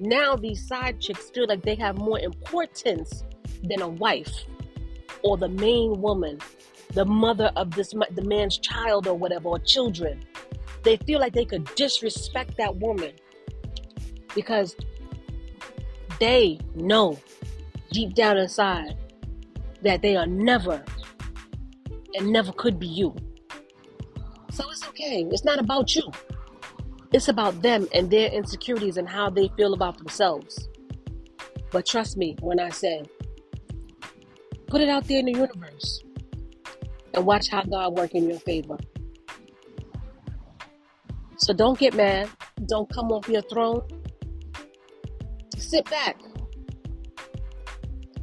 Now 0.00 0.36
these 0.36 0.66
side 0.66 1.00
chicks 1.00 1.30
feel 1.30 1.46
like 1.48 1.62
they 1.62 1.76
have 1.76 1.96
more 1.96 2.18
importance 2.18 3.24
than 3.64 3.80
a 3.80 3.88
wife 3.88 4.44
or 5.22 5.36
the 5.36 5.48
main 5.48 6.00
woman 6.00 6.38
the 6.98 7.04
mother 7.04 7.52
of 7.54 7.70
this 7.70 7.94
the 8.10 8.24
man's 8.24 8.58
child 8.58 9.06
or 9.06 9.14
whatever 9.14 9.50
or 9.50 9.60
children. 9.60 10.20
They 10.82 10.96
feel 10.96 11.20
like 11.20 11.32
they 11.32 11.44
could 11.44 11.64
disrespect 11.76 12.56
that 12.56 12.74
woman 12.74 13.12
because 14.34 14.74
they 16.18 16.58
know 16.74 17.16
deep 17.92 18.14
down 18.14 18.36
inside 18.36 18.96
that 19.82 20.02
they 20.02 20.16
are 20.16 20.26
never 20.26 20.84
and 22.16 22.32
never 22.32 22.50
could 22.50 22.80
be 22.80 22.88
you. 22.88 23.14
So 24.50 24.68
it's 24.68 24.84
okay. 24.88 25.24
It's 25.30 25.44
not 25.44 25.60
about 25.60 25.94
you. 25.94 26.02
It's 27.12 27.28
about 27.28 27.62
them 27.62 27.86
and 27.94 28.10
their 28.10 28.28
insecurities 28.28 28.96
and 28.96 29.08
how 29.08 29.30
they 29.30 29.52
feel 29.56 29.72
about 29.72 29.98
themselves. 29.98 30.68
But 31.70 31.86
trust 31.86 32.16
me 32.16 32.36
when 32.40 32.58
i 32.58 32.70
say 32.70 33.04
put 34.66 34.80
it 34.80 34.88
out 34.88 35.04
there 35.06 35.20
in 35.20 35.26
the 35.26 35.32
universe 35.32 36.02
and 37.14 37.26
watch 37.26 37.48
how 37.48 37.62
God 37.62 37.96
work 37.96 38.14
in 38.14 38.28
your 38.28 38.38
favor. 38.40 38.76
So 41.36 41.52
don't 41.52 41.78
get 41.78 41.94
mad. 41.94 42.28
Don't 42.66 42.92
come 42.92 43.12
off 43.12 43.28
your 43.28 43.42
throne. 43.42 43.82
Sit 45.56 45.88
back. 45.88 46.16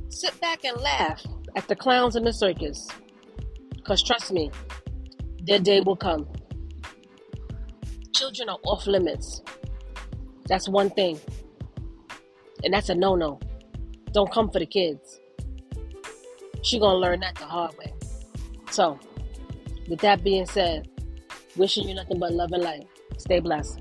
Sit 0.10 0.40
back 0.42 0.64
and 0.64 0.80
laugh 0.82 1.22
at 1.56 1.68
the 1.68 1.76
clowns 1.76 2.16
in 2.16 2.24
the 2.24 2.34
circus. 2.34 2.88
Because 3.76 4.04
trust 4.04 4.32
me, 4.32 4.52
their 5.44 5.60
day 5.60 5.80
will 5.80 5.96
come. 5.96 6.28
Children 8.14 8.50
are 8.50 8.60
off 8.64 8.88
limits. 8.88 9.42
That's 10.48 10.68
one 10.68 10.90
thing. 10.90 11.20
And 12.64 12.74
that's 12.74 12.90
a 12.90 12.96
no 12.96 13.16
no. 13.16 13.40
Don't 14.12 14.32
come 14.32 14.50
for 14.50 14.60
the 14.60 14.66
kids. 14.66 15.20
She 16.64 16.80
gonna 16.80 16.98
learn 16.98 17.20
that 17.20 17.36
the 17.36 17.46
hard 17.46 17.78
way. 17.78 17.94
So, 18.76 19.00
with 19.88 20.02
that 20.02 20.22
being 20.22 20.46
said, 20.46 20.90
wishing 21.56 21.88
you 21.88 21.96
nothing 21.96 22.20
but 22.20 22.34
love 22.34 22.52
and 22.52 22.62
light. 22.62 22.86
Stay 23.18 23.40
blessed. 23.40 23.80